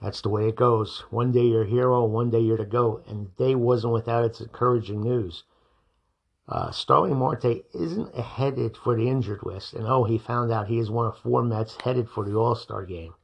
That's 0.00 0.20
the 0.20 0.28
way 0.28 0.48
it 0.48 0.56
goes. 0.56 1.04
One 1.10 1.32
day 1.32 1.46
you're 1.46 1.62
a 1.62 1.66
hero, 1.66 2.04
one 2.04 2.30
day 2.30 2.40
you're 2.40 2.58
the 2.58 2.66
GOAT, 2.66 3.06
and 3.06 3.26
the 3.26 3.44
day 3.44 3.54
wasn't 3.54 3.94
without 3.94 4.24
its 4.24 4.40
encouraging 4.40 5.00
news. 5.00 5.44
Uh, 6.46 6.70
Starling 6.70 7.16
Marte 7.16 7.64
isn't 7.72 8.14
headed 8.14 8.76
for 8.76 8.94
the 8.94 9.08
injured 9.08 9.42
list, 9.44 9.72
and 9.72 9.86
oh, 9.86 10.04
he 10.04 10.18
found 10.18 10.52
out 10.52 10.68
he 10.68 10.78
is 10.78 10.90
one 10.90 11.06
of 11.06 11.16
four 11.16 11.42
Mets 11.42 11.78
headed 11.82 12.10
for 12.10 12.22
the 12.22 12.34
All 12.34 12.54
Star 12.54 12.84
game. 12.84 13.14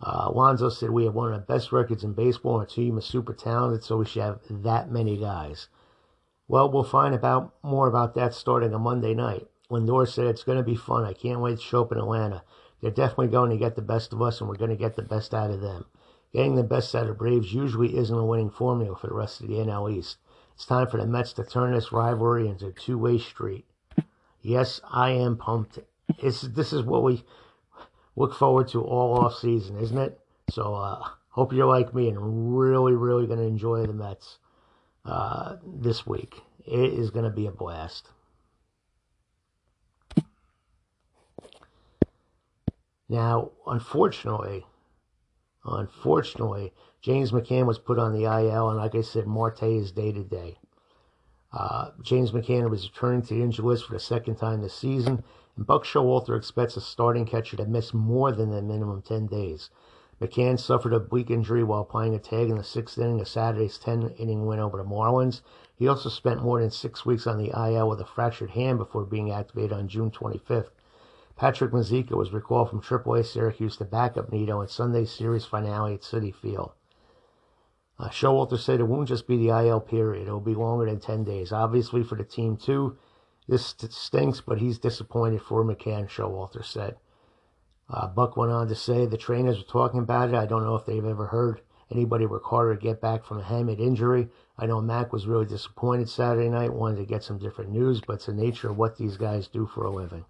Uh, 0.00 0.26
Alonso 0.26 0.68
said 0.68 0.90
we 0.90 1.06
have 1.06 1.14
one 1.14 1.32
of 1.32 1.40
the 1.40 1.46
best 1.52 1.72
records 1.72 2.04
in 2.04 2.12
baseball, 2.12 2.60
and 2.60 2.60
our 2.60 2.66
team 2.66 2.98
is 2.98 3.06
super 3.06 3.32
talented, 3.32 3.82
so 3.82 3.96
we 3.96 4.04
should 4.04 4.22
have 4.22 4.40
that 4.50 4.90
many 4.90 5.16
guys. 5.16 5.68
Well, 6.46 6.70
we'll 6.70 6.84
find 6.84 7.14
about 7.14 7.54
more 7.62 7.88
about 7.88 8.14
that 8.14 8.34
starting 8.34 8.74
on 8.74 8.82
Monday 8.82 9.14
night. 9.14 9.46
Lindor 9.70 10.06
said 10.06 10.26
it's 10.26 10.44
going 10.44 10.58
to 10.58 10.64
be 10.64 10.76
fun. 10.76 11.04
I 11.04 11.14
can't 11.14 11.40
wait 11.40 11.56
to 11.56 11.62
show 11.62 11.82
up 11.82 11.92
in 11.92 11.98
Atlanta. 11.98 12.42
They're 12.82 12.90
definitely 12.90 13.28
going 13.28 13.50
to 13.50 13.56
get 13.56 13.76
the 13.76 13.82
best 13.82 14.12
of 14.12 14.20
us, 14.20 14.40
and 14.40 14.48
we're 14.48 14.56
going 14.56 14.70
to 14.70 14.76
get 14.76 14.94
the 14.94 15.02
best 15.02 15.32
out 15.32 15.50
of 15.50 15.62
them. 15.62 15.86
Getting 16.34 16.56
the 16.56 16.62
best 16.62 16.94
out 16.94 17.08
of 17.08 17.16
Braves 17.16 17.54
usually 17.54 17.96
isn't 17.96 18.16
a 18.16 18.24
winning 18.24 18.50
formula 18.50 18.94
for 18.94 19.06
the 19.06 19.14
rest 19.14 19.40
of 19.40 19.48
the 19.48 19.54
NL 19.54 19.90
East. 19.90 20.18
It's 20.54 20.66
time 20.66 20.86
for 20.86 20.98
the 20.98 21.06
Mets 21.06 21.32
to 21.34 21.44
turn 21.44 21.72
this 21.72 21.92
rivalry 21.92 22.46
into 22.46 22.66
a 22.66 22.72
two-way 22.72 23.18
street. 23.18 23.64
Yes, 24.42 24.82
I 24.90 25.10
am 25.10 25.38
pumped. 25.38 25.78
It's, 26.18 26.42
this 26.42 26.74
is 26.74 26.82
what 26.82 27.02
we 27.02 27.24
look 28.16 28.34
forward 28.34 28.68
to 28.68 28.82
all 28.82 29.24
off 29.24 29.38
season, 29.38 29.78
isn't 29.78 29.96
it? 29.96 30.20
So 30.50 30.74
uh, 30.74 31.08
hope 31.30 31.54
you're 31.54 31.66
like 31.66 31.94
me 31.94 32.10
and 32.10 32.54
really, 32.54 32.92
really 32.92 33.26
going 33.26 33.38
to 33.38 33.46
enjoy 33.46 33.86
the 33.86 33.94
Mets 33.94 34.38
uh, 35.04 35.56
this 35.66 36.06
week. 36.06 36.42
It 36.66 36.92
is 36.94 37.10
going 37.10 37.24
to 37.24 37.30
be 37.30 37.46
a 37.46 37.52
blast. 37.52 38.08
Now, 43.08 43.50
unfortunately, 43.66 44.64
unfortunately, 45.64 46.72
James 47.02 47.32
McCann 47.32 47.66
was 47.66 47.78
put 47.78 47.98
on 47.98 48.12
the 48.12 48.24
IL, 48.24 48.70
and 48.70 48.78
like 48.78 48.94
I 48.94 49.02
said, 49.02 49.26
Marte 49.26 49.62
is 49.64 49.92
day 49.92 50.10
to 50.10 50.24
day. 50.24 50.58
Uh, 51.52 51.90
James 52.02 52.32
McCann 52.32 52.68
was 52.70 52.88
returning 52.88 53.22
to 53.22 53.34
the 53.34 53.42
injury 53.42 53.66
list 53.66 53.86
for 53.86 53.92
the 53.92 54.00
second 54.00 54.36
time 54.36 54.62
this 54.62 54.74
season, 54.74 55.22
and 55.56 55.66
Buck 55.66 55.84
Showalter 55.84 56.36
expects 56.36 56.76
a 56.76 56.80
starting 56.80 57.26
catcher 57.26 57.56
to 57.58 57.66
miss 57.66 57.94
more 57.94 58.32
than 58.32 58.50
the 58.50 58.62
minimum 58.62 59.02
10 59.02 59.26
days. 59.26 59.70
McCann 60.24 60.58
suffered 60.58 60.94
a 60.94 61.06
weak 61.10 61.30
injury 61.30 61.62
while 61.62 61.84
playing 61.84 62.14
a 62.14 62.18
tag 62.18 62.48
in 62.48 62.56
the 62.56 62.64
sixth 62.64 62.96
inning 62.96 63.20
of 63.20 63.28
Saturday's 63.28 63.76
10 63.76 64.14
inning 64.16 64.46
win 64.46 64.58
over 64.58 64.78
the 64.78 64.84
Marlins. 64.84 65.42
He 65.76 65.86
also 65.86 66.08
spent 66.08 66.42
more 66.42 66.62
than 66.62 66.70
six 66.70 67.04
weeks 67.04 67.26
on 67.26 67.36
the 67.36 67.50
IL 67.50 67.90
with 67.90 68.00
a 68.00 68.06
fractured 68.06 68.52
hand 68.52 68.78
before 68.78 69.04
being 69.04 69.30
activated 69.30 69.74
on 69.74 69.86
June 69.86 70.10
25th. 70.10 70.70
Patrick 71.36 71.72
Mazeika 71.72 72.12
was 72.12 72.32
recalled 72.32 72.70
from 72.70 72.80
AAA 72.80 73.26
Syracuse 73.26 73.76
to 73.76 73.84
back 73.84 74.16
up 74.16 74.32
Nido 74.32 74.62
in 74.62 74.68
Sunday's 74.68 75.10
series 75.10 75.44
finale 75.44 75.92
at 75.92 76.00
Citi 76.00 76.34
Field. 76.34 76.72
Uh, 77.98 78.08
Showalter 78.08 78.58
said 78.58 78.80
it 78.80 78.84
won't 78.84 79.08
just 79.08 79.26
be 79.26 79.36
the 79.36 79.50
IL 79.50 79.80
period, 79.80 80.26
it 80.26 80.32
will 80.32 80.40
be 80.40 80.54
longer 80.54 80.86
than 80.86 81.00
10 81.00 81.24
days. 81.24 81.52
Obviously, 81.52 82.02
for 82.02 82.14
the 82.14 82.24
team, 82.24 82.56
too, 82.56 82.96
this 83.46 83.74
stinks, 83.90 84.40
but 84.40 84.58
he's 84.58 84.78
disappointed 84.78 85.42
for 85.42 85.62
McCann, 85.62 86.08
Showalter 86.08 86.64
said. 86.64 86.96
Uh, 87.88 88.06
Buck 88.08 88.36
went 88.36 88.50
on 88.50 88.68
to 88.68 88.74
say 88.74 89.04
the 89.04 89.16
trainers 89.16 89.58
were 89.58 89.64
talking 89.64 90.00
about 90.00 90.30
it. 90.30 90.34
I 90.34 90.46
don't 90.46 90.64
know 90.64 90.74
if 90.74 90.86
they've 90.86 91.04
ever 91.04 91.26
heard 91.26 91.60
anybody 91.90 92.26
work 92.26 92.44
harder 92.44 92.74
to 92.74 92.80
get 92.80 93.00
back 93.00 93.24
from 93.24 93.40
a 93.40 93.42
hamate 93.42 93.78
injury. 93.78 94.28
I 94.58 94.66
know 94.66 94.80
Mac 94.80 95.12
was 95.12 95.26
really 95.26 95.46
disappointed 95.46 96.08
Saturday 96.08 96.48
night, 96.48 96.72
wanted 96.72 96.96
to 96.96 97.04
get 97.04 97.22
some 97.22 97.38
different 97.38 97.70
news, 97.70 98.00
but 98.00 98.14
it's 98.14 98.26
the 98.26 98.32
nature 98.32 98.70
of 98.70 98.78
what 98.78 98.96
these 98.96 99.16
guys 99.16 99.48
do 99.48 99.66
for 99.66 99.84
a 99.84 99.90
living. 99.90 100.24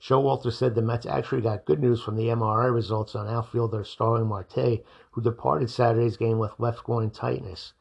Showalter 0.00 0.52
said 0.52 0.74
the 0.74 0.82
Mets 0.82 1.06
actually 1.06 1.42
got 1.42 1.64
good 1.64 1.80
news 1.80 2.02
from 2.02 2.16
the 2.16 2.26
MRI 2.26 2.72
results 2.74 3.14
on 3.14 3.28
outfielder 3.28 3.84
Starling 3.84 4.26
Marte, 4.26 4.84
who 5.12 5.22
departed 5.22 5.70
Saturday's 5.70 6.16
game 6.16 6.38
with 6.38 6.58
left 6.58 6.82
groin 6.82 7.10
tightness. 7.10 7.72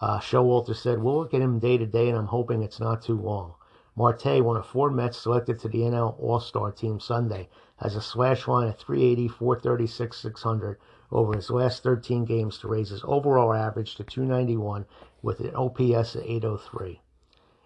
Uh, 0.00 0.18
Showalter 0.18 0.76
said, 0.76 1.02
We'll 1.02 1.16
look 1.16 1.32
at 1.34 1.40
him 1.40 1.58
day 1.58 1.78
to 1.78 1.86
day, 1.86 2.08
and 2.08 2.18
I'm 2.18 2.26
hoping 2.26 2.62
it's 2.62 2.80
not 2.80 3.02
too 3.02 3.18
long. 3.18 3.54
Marte, 3.98 4.44
one 4.44 4.56
of 4.56 4.64
four 4.64 4.92
Mets 4.92 5.18
selected 5.18 5.58
to 5.58 5.68
the 5.68 5.80
NL 5.80 6.14
All 6.20 6.38
Star 6.38 6.70
team 6.70 7.00
Sunday, 7.00 7.48
has 7.78 7.96
a 7.96 8.00
slash 8.00 8.46
line 8.46 8.68
of 8.68 8.76
380, 8.76 9.26
436, 9.26 10.16
600 10.16 10.78
over 11.10 11.34
his 11.34 11.50
last 11.50 11.82
13 11.82 12.24
games 12.24 12.58
to 12.58 12.68
raise 12.68 12.90
his 12.90 13.02
overall 13.02 13.52
average 13.52 13.96
to 13.96 14.04
291 14.04 14.86
with 15.20 15.40
an 15.40 15.52
OPS 15.52 16.14
of 16.14 16.22
803. 16.22 17.00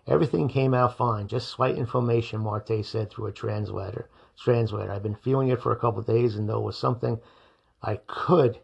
Everything 0.07 0.49
came 0.49 0.73
out 0.73 0.97
fine, 0.97 1.29
just 1.29 1.51
slight 1.51 1.77
inflammation, 1.77 2.41
Marte 2.41 2.83
said 2.83 3.11
through 3.11 3.27
a 3.27 3.33
translator. 3.33 4.09
Translator. 4.35 4.91
I've 4.91 5.03
been 5.03 5.15
feeling 5.15 5.49
it 5.49 5.61
for 5.61 5.73
a 5.73 5.79
couple 5.79 6.01
days, 6.01 6.37
and 6.37 6.49
though 6.49 6.61
it 6.61 6.65
was 6.65 6.79
something 6.79 7.21
I 7.83 7.97
could 8.07 8.59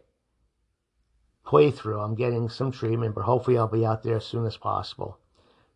play 1.45 1.69
through, 1.69 1.99
I'm 1.99 2.15
getting 2.15 2.49
some 2.49 2.71
treatment, 2.71 3.13
but 3.13 3.25
hopefully 3.25 3.59
I'll 3.59 3.67
be 3.67 3.85
out 3.85 4.01
there 4.01 4.15
as 4.15 4.25
soon 4.25 4.47
as 4.47 4.57
possible. 4.57 5.19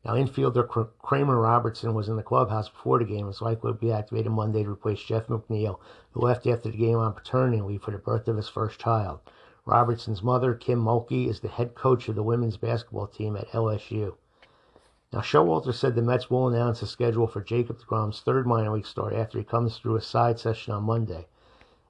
Now, 0.05 0.15
infielder 0.15 0.67
Kramer 1.01 1.39
Robertson 1.39 1.93
was 1.93 2.09
in 2.09 2.17
the 2.17 2.23
clubhouse 2.23 2.67
before 2.67 2.99
the 2.99 3.05
game 3.05 3.25
and 3.25 3.29
is 3.29 3.41
likely 3.41 3.71
to 3.71 3.77
be 3.77 3.91
activated 3.91 4.33
Monday 4.33 4.63
to 4.63 4.71
replace 4.71 5.01
Jeff 5.01 5.27
McNeil, 5.27 5.79
who 6.11 6.19
left 6.19 6.45
after 6.45 6.69
the 6.69 6.77
game 6.77 6.97
on 6.97 7.13
paternity 7.13 7.61
leave 7.61 7.83
for 7.83 7.91
the 7.91 7.97
birth 7.97 8.27
of 8.27 8.35
his 8.35 8.49
first 8.49 8.79
child. 8.79 9.21
Robertson's 9.65 10.21
mother, 10.21 10.53
Kim 10.55 10.83
Mulkey, 10.83 11.29
is 11.29 11.39
the 11.39 11.47
head 11.47 11.73
coach 11.73 12.09
of 12.09 12.15
the 12.15 12.23
women's 12.23 12.57
basketball 12.57 13.07
team 13.07 13.37
at 13.37 13.47
LSU. 13.51 14.15
Now, 15.13 15.19
Showalter 15.19 15.73
said 15.73 15.95
the 15.95 16.01
Mets 16.01 16.29
will 16.29 16.49
announce 16.49 16.81
a 16.81 16.87
schedule 16.87 17.27
for 17.27 17.39
Jacob 17.39 17.79
DeGrom's 17.79 18.19
third 18.19 18.45
minor 18.45 18.71
league 18.71 18.85
start 18.85 19.13
after 19.13 19.37
he 19.37 19.45
comes 19.45 19.77
through 19.77 19.95
a 19.95 20.01
side 20.01 20.37
session 20.37 20.73
on 20.73 20.83
Monday. 20.83 21.27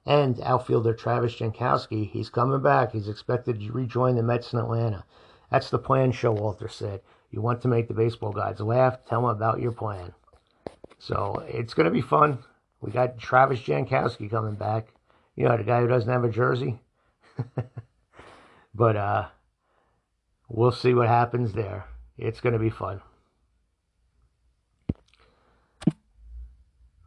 And 0.06 0.40
outfielder 0.42 0.94
Travis 0.94 1.34
Jankowski, 1.34 2.08
he's 2.08 2.28
coming 2.28 2.60
back. 2.60 2.92
He's 2.92 3.08
expected 3.08 3.58
to 3.58 3.72
rejoin 3.72 4.14
the 4.14 4.22
Mets 4.22 4.52
in 4.52 4.60
Atlanta. 4.60 5.04
That's 5.50 5.70
the 5.70 5.78
plan, 5.78 6.12
Showalter 6.12 6.70
said. 6.70 7.00
You 7.34 7.40
want 7.40 7.62
to 7.62 7.68
make 7.68 7.88
the 7.88 7.94
baseball 7.94 8.30
gods 8.30 8.60
laugh, 8.60 8.98
tell 9.08 9.22
them 9.22 9.30
about 9.30 9.60
your 9.60 9.72
plan. 9.72 10.12
So 11.00 11.44
it's 11.48 11.74
going 11.74 11.86
to 11.86 11.90
be 11.90 12.00
fun. 12.00 12.38
We 12.80 12.92
got 12.92 13.18
Travis 13.18 13.58
Jankowski 13.58 14.30
coming 14.30 14.54
back. 14.54 14.94
You 15.34 15.48
know, 15.48 15.56
the 15.56 15.64
guy 15.64 15.80
who 15.80 15.88
doesn't 15.88 16.08
have 16.08 16.22
a 16.22 16.28
jersey. 16.28 16.78
but 18.74 18.96
uh, 18.96 19.26
we'll 20.48 20.70
see 20.70 20.94
what 20.94 21.08
happens 21.08 21.54
there. 21.54 21.86
It's 22.16 22.40
going 22.40 22.52
to 22.52 22.60
be 22.60 22.70
fun. 22.70 23.00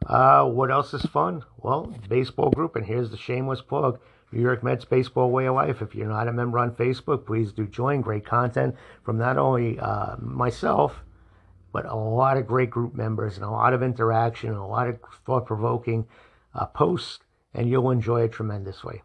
Uh, 0.06 0.44
what 0.44 0.70
else 0.70 0.92
is 0.92 1.06
fun? 1.06 1.42
Well, 1.56 1.94
baseball 2.06 2.50
group, 2.50 2.76
and 2.76 2.84
here's 2.84 3.08
the 3.08 3.16
shameless 3.16 3.62
plug. 3.62 3.98
New 4.32 4.42
York 4.42 4.62
Mets 4.62 4.84
Baseball 4.84 5.30
Way 5.30 5.46
of 5.46 5.54
Life. 5.54 5.82
If 5.82 5.94
you're 5.94 6.08
not 6.08 6.28
a 6.28 6.32
member 6.32 6.58
on 6.58 6.72
Facebook, 6.72 7.26
please 7.26 7.52
do 7.52 7.66
join. 7.66 8.00
Great 8.00 8.26
content 8.26 8.74
from 9.04 9.18
not 9.18 9.38
only 9.38 9.78
uh, 9.78 10.16
myself, 10.18 11.02
but 11.72 11.86
a 11.86 11.94
lot 11.94 12.36
of 12.36 12.46
great 12.46 12.70
group 12.70 12.94
members 12.94 13.36
and 13.36 13.44
a 13.44 13.50
lot 13.50 13.72
of 13.72 13.82
interaction 13.82 14.50
and 14.50 14.58
a 14.58 14.64
lot 14.64 14.88
of 14.88 14.98
thought 15.24 15.46
provoking 15.46 16.06
uh, 16.54 16.66
posts, 16.66 17.20
and 17.54 17.68
you'll 17.68 17.90
enjoy 17.90 18.22
it 18.22 18.32
tremendously. 18.32 19.02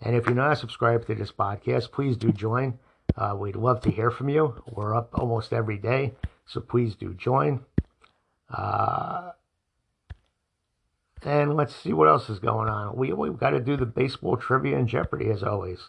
And 0.00 0.14
if 0.14 0.26
you're 0.26 0.34
not 0.34 0.58
subscribed 0.58 1.06
to 1.06 1.14
this 1.14 1.32
podcast, 1.32 1.92
please 1.92 2.16
do 2.16 2.30
join. 2.30 2.78
Uh, 3.16 3.36
we'd 3.38 3.56
love 3.56 3.80
to 3.82 3.90
hear 3.90 4.10
from 4.10 4.28
you. 4.28 4.62
We're 4.70 4.94
up 4.94 5.10
almost 5.14 5.52
every 5.52 5.78
day, 5.78 6.14
so 6.46 6.60
please 6.60 6.94
do 6.94 7.14
join. 7.14 7.64
Uh, 8.52 9.32
and 11.22 11.56
let's 11.56 11.74
see 11.74 11.92
what 11.92 12.08
else 12.08 12.28
is 12.28 12.38
going 12.38 12.68
on. 12.68 12.96
We, 12.96 13.12
we've 13.12 13.38
got 13.38 13.50
to 13.50 13.60
do 13.60 13.76
the 13.76 13.86
baseball 13.86 14.36
trivia 14.36 14.76
and 14.76 14.88
Jeopardy 14.88 15.30
as 15.30 15.42
always. 15.42 15.88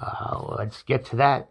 Uh, 0.00 0.54
let's 0.58 0.82
get 0.82 1.04
to 1.06 1.16
that. 1.16 1.50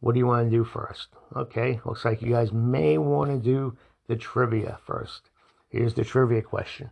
What 0.00 0.14
do 0.14 0.18
you 0.18 0.26
want 0.26 0.50
to 0.50 0.56
do 0.56 0.64
first? 0.64 1.08
Okay, 1.34 1.80
looks 1.84 2.04
like 2.04 2.22
you 2.22 2.32
guys 2.32 2.52
may 2.52 2.98
want 2.98 3.30
to 3.30 3.38
do 3.38 3.76
the 4.08 4.16
trivia 4.16 4.78
first. 4.84 5.30
Here's 5.68 5.94
the 5.94 6.04
trivia 6.04 6.42
question 6.42 6.90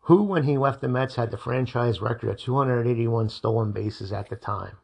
Who, 0.00 0.22
when 0.22 0.44
he 0.44 0.56
left 0.56 0.80
the 0.80 0.88
Mets, 0.88 1.16
had 1.16 1.30
the 1.30 1.36
franchise 1.36 2.00
record 2.00 2.30
of 2.30 2.38
281 2.38 3.28
stolen 3.28 3.72
bases 3.72 4.12
at 4.12 4.30
the 4.30 4.36
time? 4.36 4.76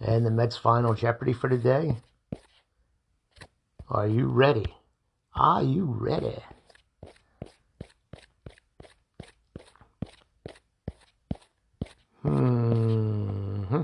And 0.00 0.24
the 0.24 0.30
Mets' 0.30 0.56
final 0.56 0.94
Jeopardy 0.94 1.32
for 1.32 1.48
today. 1.48 1.96
Are 3.88 4.06
you 4.06 4.28
ready? 4.28 4.77
Are 5.34 5.62
you 5.62 5.84
ready? 5.84 6.42
Hmm. 12.22 13.82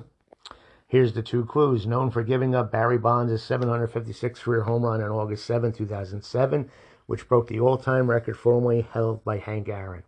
Here's 0.87 1.13
the 1.13 1.23
two 1.23 1.45
clues. 1.45 1.87
Known 1.87 2.11
for 2.11 2.23
giving 2.23 2.55
up 2.55 2.71
Barry 2.71 2.99
Bonds' 2.99 3.43
756 3.43 4.41
career 4.41 4.63
home 4.63 4.85
run 4.85 5.03
on 5.03 5.11
August 5.11 5.45
7, 5.45 5.73
2007, 5.73 6.71
which 7.07 7.29
broke 7.29 7.49
the 7.49 7.61
all 7.61 7.77
time 7.77 8.09
record 8.09 8.37
formerly 8.37 8.83
held 8.83 9.25
by 9.25 9.39
Hank 9.39 9.69
Aaron. 9.69 10.05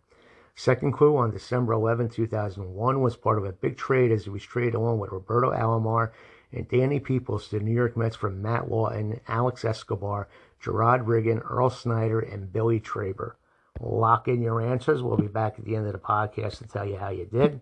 Second 0.55 0.93
clue 0.93 1.17
on 1.17 1.31
December 1.31 1.73
11, 1.73 2.09
2001, 2.09 3.01
was 3.01 3.15
part 3.15 3.37
of 3.37 3.45
a 3.45 3.51
big 3.51 3.77
trade 3.77 4.11
as 4.11 4.23
he 4.23 4.29
was 4.29 4.43
traded 4.43 4.75
along 4.75 4.99
with 4.99 5.11
Roberto 5.11 5.51
Alomar 5.51 6.11
and 6.51 6.67
Danny 6.69 6.99
Peoples 6.99 7.49
to 7.49 7.59
the 7.59 7.63
New 7.65 7.73
York 7.73 7.97
Mets 7.97 8.15
for 8.15 8.29
Matt 8.29 8.71
Lawton, 8.71 9.19
Alex 9.27 9.65
Escobar, 9.65 10.27
Jerrod 10.63 11.05
Riggan, 11.05 11.41
Earl 11.49 11.69
Snyder, 11.69 12.19
and 12.19 12.51
Billy 12.51 12.79
Traber. 12.79 13.33
Lock 13.79 14.27
in 14.27 14.41
your 14.41 14.61
answers. 14.61 15.03
We'll 15.03 15.17
be 15.17 15.27
back 15.27 15.59
at 15.59 15.65
the 15.65 15.75
end 15.75 15.85
of 15.85 15.93
the 15.93 15.99
podcast 15.99 16.57
to 16.57 16.67
tell 16.67 16.85
you 16.85 16.97
how 16.97 17.09
you 17.09 17.25
did. 17.25 17.61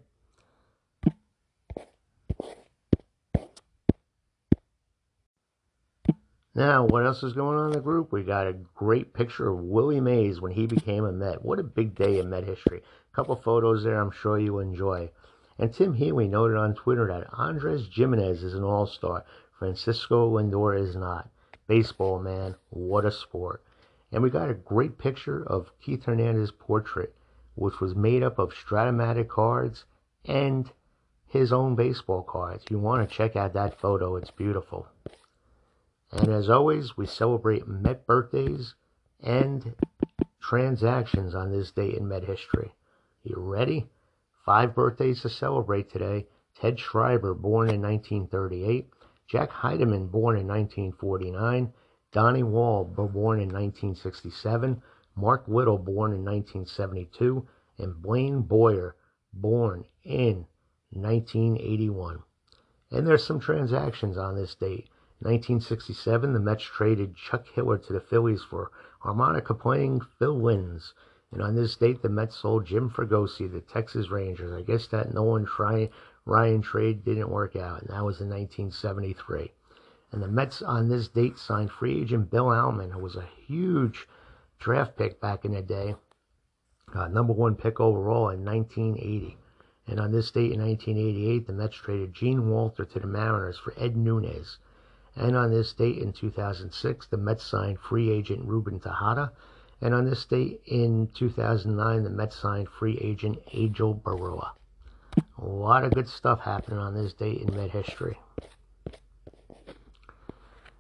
Now, 6.58 6.86
what 6.86 7.06
else 7.06 7.22
is 7.22 7.34
going 7.34 7.58
on 7.58 7.68
in 7.68 7.74
the 7.74 7.82
group? 7.82 8.14
We 8.14 8.24
got 8.24 8.48
a 8.48 8.56
great 8.76 9.14
picture 9.14 9.50
of 9.50 9.60
Willie 9.60 10.00
Mays 10.00 10.40
when 10.40 10.54
he 10.54 10.66
became 10.68 11.04
a 11.04 11.12
Met. 11.12 11.44
What 11.44 11.60
a 11.60 11.64
big 11.64 11.96
day 11.96 12.18
in 12.18 12.30
Met 12.30 12.46
history. 12.46 12.82
A 13.12 13.16
couple 13.16 13.36
photos 13.36 13.84
there 13.84 14.00
I'm 14.00 14.12
sure 14.12 14.40
you 14.40 14.60
enjoy. 14.60 15.10
And 15.60 15.74
Tim 15.74 15.94
Healy 15.94 16.30
noted 16.30 16.56
on 16.56 16.74
Twitter 16.74 17.08
that 17.08 17.28
Andres 17.34 17.90
Gimenez 17.92 18.42
is 18.42 18.54
an 18.54 18.64
all-star. 18.64 19.26
Francisco 19.60 20.32
Lindor 20.32 20.80
is 20.80 20.96
not. 20.96 21.30
Baseball, 21.68 22.20
man. 22.20 22.56
What 22.70 23.06
a 23.06 23.12
sport. 23.12 23.64
And 24.12 24.22
we 24.22 24.30
got 24.30 24.50
a 24.50 24.54
great 24.54 24.98
picture 24.98 25.44
of 25.46 25.72
Keith 25.82 26.06
Hernandez's 26.06 26.52
portrait, 26.52 27.16
which 27.56 27.80
was 27.80 27.96
made 27.96 28.24
up 28.24 28.40
of 28.40 28.54
Strat-O-Matic 28.54 29.28
cards 29.28 29.86
and 30.26 30.72
his 31.28 31.52
own 31.52 31.76
baseball 31.76 32.24
cards. 32.24 32.66
You 32.70 32.80
want 32.80 33.08
to 33.08 33.16
check 33.16 33.36
out 33.36 33.54
that 33.54 33.80
photo. 33.80 34.16
It's 34.16 34.32
beautiful. 34.32 34.88
And 36.12 36.30
as 36.30 36.50
always, 36.50 36.96
we 36.96 37.06
celebrate 37.06 37.68
Met 37.68 38.06
birthdays 38.06 38.76
and 39.22 39.76
transactions 40.40 41.34
on 41.36 41.52
this 41.52 41.72
date 41.72 41.96
in 41.96 42.08
Met 42.08 42.24
history. 42.24 42.72
You 43.24 43.36
ready? 43.38 43.88
Five 44.46 44.76
birthdays 44.76 45.22
to 45.22 45.30
celebrate 45.30 45.90
today. 45.90 46.28
Ted 46.60 46.80
Schreiber, 46.80 47.34
born 47.34 47.70
in 47.70 47.82
1938. 47.82 48.88
Jack 49.28 49.50
Heidemann, 49.50 50.12
born 50.12 50.38
in 50.38 50.48
1949. 50.48 51.74
Donnie 52.12 52.44
Wall, 52.44 52.86
born 52.86 53.40
in 53.40 53.50
1967. 53.50 54.82
Mark 55.16 55.48
Whittle, 55.48 55.78
born 55.78 56.14
in 56.14 56.24
1972. 56.24 57.48
And 57.78 58.02
Blaine 58.02 58.42
Boyer, 58.42 58.96
born 59.34 59.86
in 60.04 60.46
1981. 60.92 62.24
And 62.92 63.08
there's 63.08 63.26
some 63.26 63.40
transactions 63.40 64.18
on 64.18 64.36
this 64.36 64.56
date. 64.56 64.88
1967, 65.20 66.34
the 66.34 66.40
Mets 66.40 66.64
traded 66.64 67.16
Chuck 67.16 67.48
Hiller 67.48 67.78
to 67.78 67.94
the 67.94 68.00
Phillies 68.00 68.44
for 68.44 68.70
harmonica 69.00 69.54
playing 69.54 70.02
Phil 70.20 70.40
Linz. 70.40 70.94
And 71.32 71.42
on 71.42 71.56
this 71.56 71.76
date, 71.76 72.02
the 72.02 72.10
Mets 72.10 72.38
sold 72.38 72.66
Jim 72.66 72.90
Fregosi 72.90 73.40
to 73.40 73.48
the 73.48 73.62
Texas 73.62 74.10
Rangers. 74.10 74.54
I 74.54 74.62
guess 74.62 74.88
that 74.88 75.14
Nolan 75.14 75.46
Ryan 76.28 76.64
trade 76.64 77.06
didn't 77.06 77.30
work 77.30 77.56
out, 77.56 77.82
and 77.82 77.90
that 77.92 78.04
was 78.04 78.20
in 78.20 78.30
1973. 78.30 79.52
And 80.12 80.24
the 80.24 80.28
Mets 80.28 80.64
on 80.64 80.88
this 80.88 81.08
date 81.08 81.38
signed 81.38 81.72
free 81.72 82.02
agent 82.02 82.32
Bill 82.32 82.50
Almon, 82.50 82.90
who 82.90 83.00
was 83.00 83.16
a 83.16 83.30
huge 83.46 84.08
draft 84.58 84.98
pick 84.98 85.22
back 85.22 85.46
in 85.46 85.54
the 85.54 85.62
day, 85.62 85.96
uh, 86.96 87.08
number 87.10 87.34
one 87.34 87.56
pick 87.56 87.80
overall 87.80 88.30
in 88.30 88.44
1980. 88.44 89.38
And 89.86 90.00
on 90.00 90.12
this 90.12 90.32
date 90.32 90.52
in 90.52 90.62
1988, 90.62 91.46
the 91.46 91.54
Mets 91.54 91.76
traded 91.76 92.14
Gene 92.16 92.50
Walter 92.50 92.86
to 92.86 93.00
the 93.00 93.06
Mariners 93.06 93.60
for 93.60 93.74
Ed 93.78 93.96
Nunez. 93.96 94.58
And 95.16 95.36
on 95.36 95.52
this 95.52 95.74
date 95.74 96.00
in 96.00 96.12
2006, 96.12 97.08
the 97.08 97.18
Mets 97.18 97.44
signed 97.44 97.80
free 97.80 98.10
agent 98.10 98.48
Ruben 98.48 98.80
Tejada. 98.80 99.32
And 99.80 99.94
on 99.94 100.06
this 100.06 100.26
date 100.26 100.62
in 100.66 101.08
2009, 101.14 102.04
the 102.04 102.10
Mets 102.10 102.38
signed 102.38 102.70
free 102.70 102.98
agent 102.98 103.38
Angel 103.54 103.94
Berroa. 103.94 104.54
A 105.38 105.46
lot 105.46 105.84
of 105.84 105.94
good 105.94 106.08
stuff 106.08 106.40
happening 106.42 106.80
on 106.80 106.94
this 106.94 107.14
date 107.14 107.42
in 107.42 107.56
Met 107.56 107.72
history. 107.72 108.18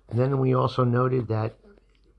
And 0.10 0.20
then 0.20 0.40
we 0.40 0.54
also 0.54 0.84
noted 0.84 1.28
that 1.28 1.56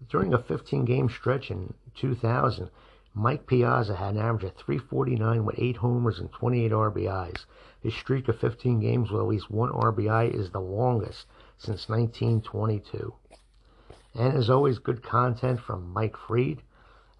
during 0.09 0.35
a 0.35 0.42
15 0.42 0.85
game 0.85 1.09
stretch 1.09 1.50
in 1.50 1.72
2000, 1.94 2.70
Mike 3.14 3.46
Piazza 3.46 3.96
had 3.96 4.14
an 4.14 4.20
average 4.20 4.44
of 4.44 4.55
349 4.57 5.44
with 5.44 5.59
8 5.59 5.76
homers 5.76 6.18
and 6.18 6.31
28 6.31 6.70
RBIs. 6.70 7.46
His 7.81 7.94
streak 7.94 8.29
of 8.29 8.38
15 8.38 8.81
games 8.81 9.11
with 9.11 9.22
at 9.22 9.29
least 9.29 9.50
one 9.50 9.70
RBI 9.70 10.35
is 10.35 10.50
the 10.50 10.61
longest 10.61 11.26
since 11.57 11.88
1922. 11.88 13.14
And 14.14 14.35
as 14.35 14.50
always, 14.50 14.79
good 14.79 15.02
content 15.02 15.61
from 15.61 15.92
Mike 15.92 16.16
Freed. 16.16 16.62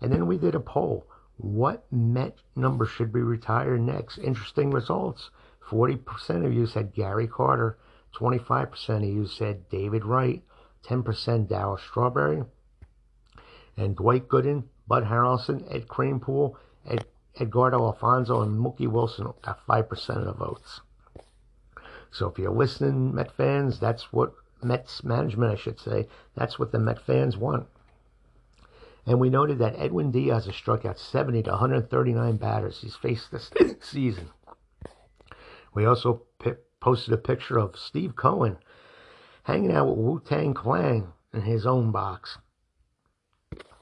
And 0.01 0.13
then 0.13 0.27
we 0.27 0.37
did 0.37 0.55
a 0.55 0.61
poll. 0.61 1.07
What 1.39 1.91
Met 1.93 2.39
number 2.55 2.87
should 2.87 3.13
be 3.13 3.21
retired 3.21 3.81
next? 3.83 4.19
Interesting 4.19 4.71
results. 4.71 5.31
40% 5.69 6.47
of 6.47 6.53
you 6.53 6.67
said 6.67 6.95
Gary 6.95 7.27
Carter. 7.27 7.77
25% 8.15 8.97
of 8.97 9.03
you 9.05 9.27
said 9.27 9.69
David 9.69 10.05
Wright. 10.05 10.43
10% 10.85 11.49
Darryl 11.49 11.79
Strawberry. 11.79 12.45
And 13.77 13.95
Dwight 13.97 14.29
Gooden, 14.29 14.65
Bud 14.87 15.05
Harrelson, 15.05 15.67
Ed 15.71 15.89
Kranepool, 15.89 16.55
Ed, 16.87 17.05
Edgardo 17.39 17.85
Alfonzo, 17.85 18.41
and 18.41 18.59
Mookie 18.59 18.89
Wilson 18.89 19.33
got 19.43 19.67
5% 19.67 20.09
of 20.17 20.25
the 20.25 20.33
votes. 20.33 20.81
So 22.11 22.29
if 22.29 22.39
you're 22.39 22.51
listening, 22.51 23.15
Met 23.15 23.37
fans, 23.37 23.79
that's 23.79 24.13
what 24.13 24.33
Mets 24.63 25.05
management, 25.05 25.53
I 25.53 25.57
should 25.57 25.79
say, 25.79 26.09
that's 26.35 26.59
what 26.59 26.73
the 26.73 26.79
Met 26.79 27.01
fans 27.01 27.37
want. 27.37 27.67
And 29.07 29.21
we 29.21 29.31
noted 29.31 29.59
that 29.61 29.79
Edwin 29.79 30.11
Diaz 30.11 30.47
has 30.47 30.57
struck 30.57 30.85
out 30.85 30.99
70 30.99 31.45
to 31.45 31.51
139 31.51 32.37
batters 32.37 32.81
he's 32.81 32.97
faced 32.97 33.31
this 33.31 33.51
season. 33.81 34.31
We 35.73 35.87
also 35.87 36.23
p- 36.41 36.53
posted 36.81 37.15
a 37.15 37.19
picture 37.19 37.59
of 37.59 37.79
Steve 37.79 38.17
Cohen 38.17 38.59
hanging 39.45 39.73
out 39.73 39.87
with 39.87 39.99
Wu 39.99 40.21
Tang 40.25 40.55
Clan 40.55 41.13
in 41.33 41.43
his 41.43 41.67
own 41.67 41.93
box. 41.93 42.39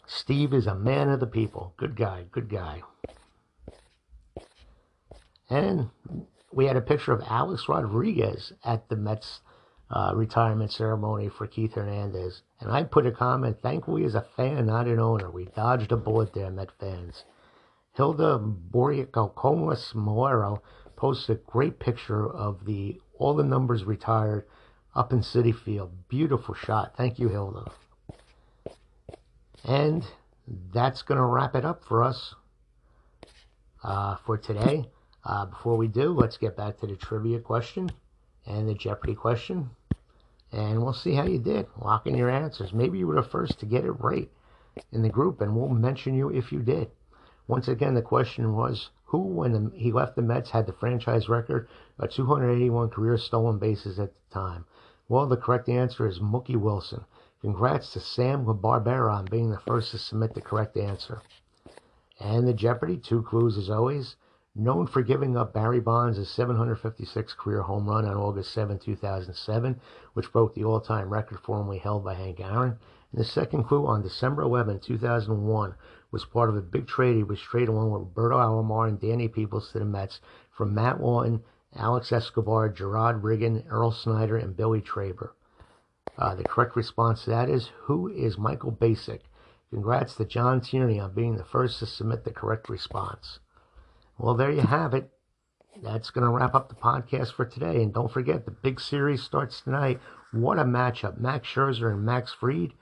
Steve 0.07 0.53
is 0.53 0.67
a 0.67 0.75
man 0.75 1.09
of 1.09 1.21
the 1.21 1.27
people. 1.27 1.73
Good 1.79 1.97
guy, 1.97 2.27
good 2.31 2.51
guy. 2.51 2.83
And 5.49 5.89
we 6.53 6.67
had 6.67 6.77
a 6.77 6.83
picture 6.83 7.13
of 7.13 7.23
Alex 7.27 7.69
Rodriguez 7.69 8.53
at 8.63 8.89
the 8.91 8.97
Mets 8.97 9.41
uh, 9.91 10.13
retirement 10.15 10.73
ceremony 10.73 11.29
for 11.29 11.47
Keith 11.47 11.75
Hernandez. 11.75 12.43
And 12.61 12.71
I 12.71 12.85
put 12.85 13.07
a 13.07 13.13
comment, 13.13 13.61
thankfully 13.61 14.05
as 14.05 14.15
a 14.15 14.27
fan, 14.37 14.67
not 14.67 14.87
an 14.87 14.99
owner. 14.99 15.31
We 15.31 15.47
dodged 15.47 15.93
a 15.93 15.97
bullet 15.97 16.33
there, 16.33 16.51
Met 16.51 16.71
fans. 16.81 17.25
Hilda 17.93 18.39
Boricocomas 18.39 19.95
Moero 19.95 20.61
posted 20.97 21.37
a 21.37 21.51
great 21.51 21.79
picture 21.79 22.29
of 22.29 22.65
the 22.65 23.01
all 23.19 23.35
the 23.35 23.45
numbers 23.45 23.85
retired 23.85 24.45
up 24.95 25.13
in 25.13 25.21
Citi 25.21 25.55
Field. 25.55 25.93
Beautiful 26.09 26.55
shot. 26.55 26.97
Thank 26.97 27.19
you, 27.21 27.29
Hilda. 27.29 27.71
And 29.65 30.05
that's 30.73 31.03
going 31.03 31.19
to 31.19 31.25
wrap 31.25 31.55
it 31.55 31.65
up 31.65 31.85
for 31.85 32.03
us 32.03 32.35
uh, 33.85 34.17
for 34.27 34.37
today. 34.37 34.87
Uh, 35.25 35.47
before 35.47 35.77
we 35.77 35.87
do, 35.87 36.13
let's 36.13 36.37
get 36.37 36.57
back 36.57 36.79
to 36.81 36.87
the 36.87 36.97
trivia 36.97 37.39
question 37.39 37.91
and 38.47 38.69
the 38.69 38.75
Jeopardy 38.75 39.15
question. 39.15 39.71
And 40.53 40.83
we'll 40.83 40.93
see 40.93 41.15
how 41.15 41.25
you 41.25 41.39
did. 41.39 41.67
Lock 41.81 42.07
in 42.07 42.17
your 42.17 42.31
answers. 42.31 42.73
Maybe 42.73 42.99
you 42.99 43.07
were 43.07 43.17
the 43.17 43.23
first 43.23 43.59
to 43.61 43.67
get 43.67 43.85
it 43.85 43.93
right 43.93 44.31
in 44.93 45.03
the 45.03 45.09
group, 45.09 45.41
and 45.41 45.57
we'll 45.57 45.69
mention 45.69 46.15
you 46.15 46.31
if 46.31 46.53
you 46.53 46.61
did. 46.61 46.91
Once 47.47 47.69
again, 47.69 47.95
the 47.95 48.03
question 48.03 48.55
was 48.55 48.91
who, 49.05 49.19
when 49.19 49.53
the, 49.53 49.71
he 49.77 49.93
left 49.93 50.17
the 50.17 50.23
Mets, 50.23 50.51
had 50.51 50.67
the 50.67 50.73
franchise 50.73 51.29
record 51.29 51.69
of 51.99 52.11
281 52.11 52.91
career 52.91 53.19
stolen 53.19 53.59
bases 53.59 53.99
at 53.99 54.13
the 54.13 54.35
time? 54.35 54.65
Well, 55.09 55.27
the 55.27 55.37
correct 55.37 55.69
answer 55.69 56.07
is 56.07 56.19
Mookie 56.19 56.57
Wilson. 56.57 57.05
Congrats 57.41 57.93
to 57.93 58.01
Sam 58.01 58.47
Barbera 58.47 59.13
on 59.13 59.27
being 59.27 59.51
the 59.51 59.61
first 59.61 59.91
to 59.91 59.99
submit 59.99 60.35
the 60.35 60.41
correct 60.41 60.77
answer. 60.77 61.21
And 62.19 62.49
the 62.49 62.55
Jeopardy, 62.55 62.97
two 62.97 63.23
clues 63.23 63.59
as 63.59 63.69
always. 63.69 64.17
Known 64.57 64.87
for 64.87 65.03
giving 65.03 65.37
up 65.37 65.53
Barry 65.53 65.81
Bonds' 65.81 66.29
756 66.31 67.35
career 67.35 67.63
home 67.63 67.89
run 67.89 68.05
on 68.05 68.17
August 68.17 68.53
7, 68.53 68.79
2007, 68.79 69.81
which 70.13 70.33
broke 70.33 70.55
the 70.55 70.63
all 70.63 70.81
time 70.81 71.13
record 71.13 71.41
formerly 71.41 71.79
held 71.79 72.05
by 72.05 72.15
Hank 72.15 72.39
Aaron. 72.39 72.79
And 73.11 73.21
the 73.21 73.25
second 73.25 73.65
clue 73.65 73.85
on 73.85 74.03
December 74.03 74.43
11, 74.43 74.79
2001, 74.79 75.75
was 76.13 76.25
part 76.25 76.51
of 76.51 76.57
a 76.57 76.63
big 76.63 76.87
trade. 76.87 77.17
He 77.17 77.25
was 77.25 77.41
traded 77.41 77.71
along 77.71 77.91
with 77.91 78.03
Roberto 78.03 78.39
Alomar 78.39 78.87
and 78.87 79.01
Danny 79.01 79.27
Peoples 79.27 79.73
to 79.73 79.81
the 79.81 79.85
Mets 79.85 80.21
from 80.53 80.73
Matt 80.73 81.01
Lawton, 81.01 81.43
Alex 81.75 82.13
Escobar, 82.13 82.71
Jerrod 82.71 83.23
Riggan, 83.23 83.65
Earl 83.69 83.91
Snyder, 83.91 84.37
and 84.37 84.57
Billy 84.57 84.81
Traber. 84.81 85.31
Uh, 86.17 86.37
the 86.37 86.45
correct 86.45 86.77
response 86.77 87.25
to 87.25 87.31
that 87.31 87.51
is 87.51 87.73
Who 87.87 88.07
is 88.07 88.39
Michael 88.39 88.71
Bacsik? 88.71 89.23
Congrats 89.71 90.15
to 90.15 90.25
John 90.25 90.61
Tierney 90.61 91.01
on 91.01 91.13
being 91.13 91.35
the 91.35 91.45
first 91.45 91.81
to 91.81 91.87
submit 91.87 92.23
the 92.23 92.31
correct 92.31 92.69
response. 92.69 93.41
Well, 94.19 94.35
there 94.35 94.51
you 94.51 94.61
have 94.61 94.95
it. 94.95 95.11
That's 95.83 96.11
going 96.11 96.25
to 96.25 96.31
wrap 96.31 96.55
up 96.55 96.69
the 96.69 96.75
podcast 96.75 97.33
for 97.35 97.45
today. 97.45 97.83
And 97.83 97.93
don't 97.93 98.11
forget, 98.11 98.45
the 98.45 98.53
big 98.53 98.81
series 98.81 99.23
starts 99.23 99.61
tonight. 99.61 100.01
What 100.33 100.59
a 100.59 100.65
matchup. 100.65 101.19
Max 101.19 101.49
Scherzer 101.49 101.93
and 101.93 102.05
Max 102.05 102.33
Fried. 102.33 102.73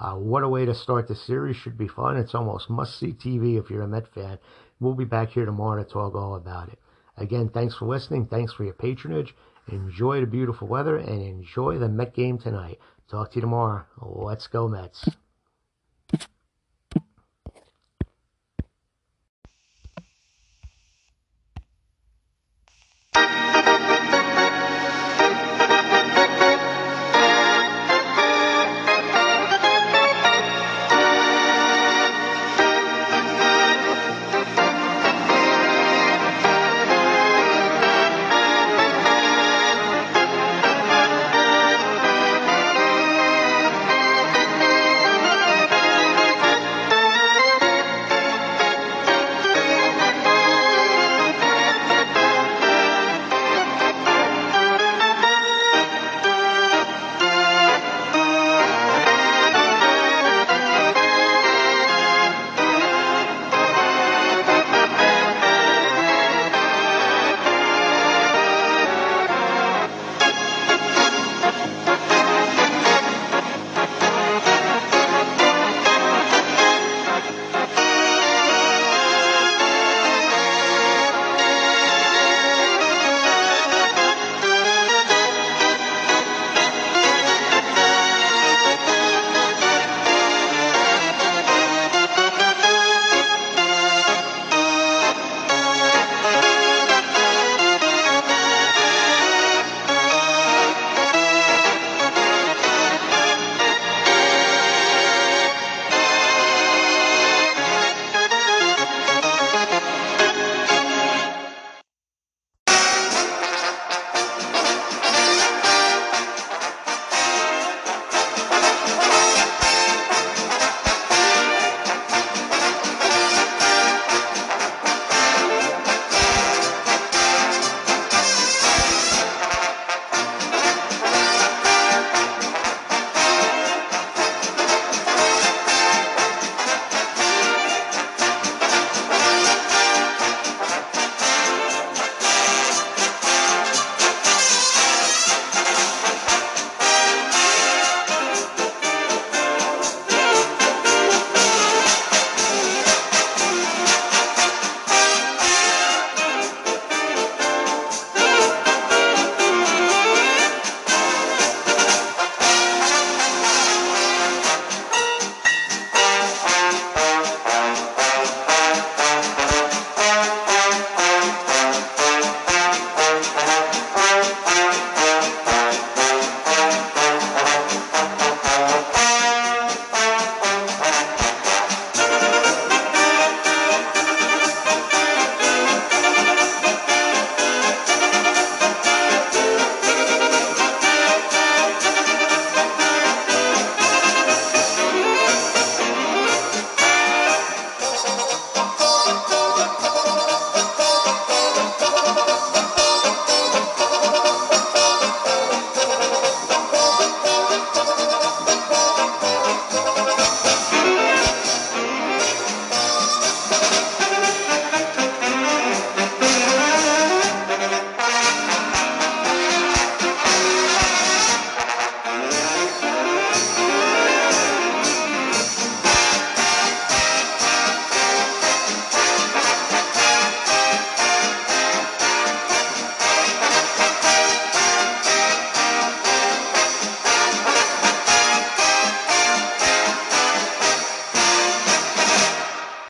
Uh, 0.00 0.14
what 0.14 0.44
a 0.44 0.48
way 0.48 0.64
to 0.64 0.74
start 0.74 1.08
the 1.08 1.14
series. 1.14 1.56
Should 1.56 1.76
be 1.76 1.88
fun. 1.88 2.16
It's 2.16 2.34
almost 2.34 2.70
must 2.70 2.98
see 2.98 3.12
TV 3.12 3.58
if 3.58 3.68
you're 3.68 3.82
a 3.82 3.88
Met 3.88 4.08
fan. 4.14 4.38
We'll 4.80 4.94
be 4.94 5.04
back 5.04 5.30
here 5.30 5.44
tomorrow 5.44 5.82
to 5.82 5.88
talk 5.88 6.14
all 6.14 6.36
about 6.36 6.68
it. 6.68 6.78
Again, 7.16 7.48
thanks 7.48 7.74
for 7.74 7.86
listening. 7.86 8.26
Thanks 8.26 8.52
for 8.52 8.64
your 8.64 8.74
patronage. 8.74 9.34
Enjoy 9.70 10.20
the 10.20 10.26
beautiful 10.26 10.68
weather 10.68 10.96
and 10.96 11.20
enjoy 11.20 11.78
the 11.78 11.88
Met 11.88 12.14
game 12.14 12.38
tonight. 12.38 12.78
Talk 13.10 13.32
to 13.32 13.36
you 13.36 13.40
tomorrow. 13.40 13.84
Let's 14.00 14.46
go, 14.46 14.68
Mets. 14.68 15.08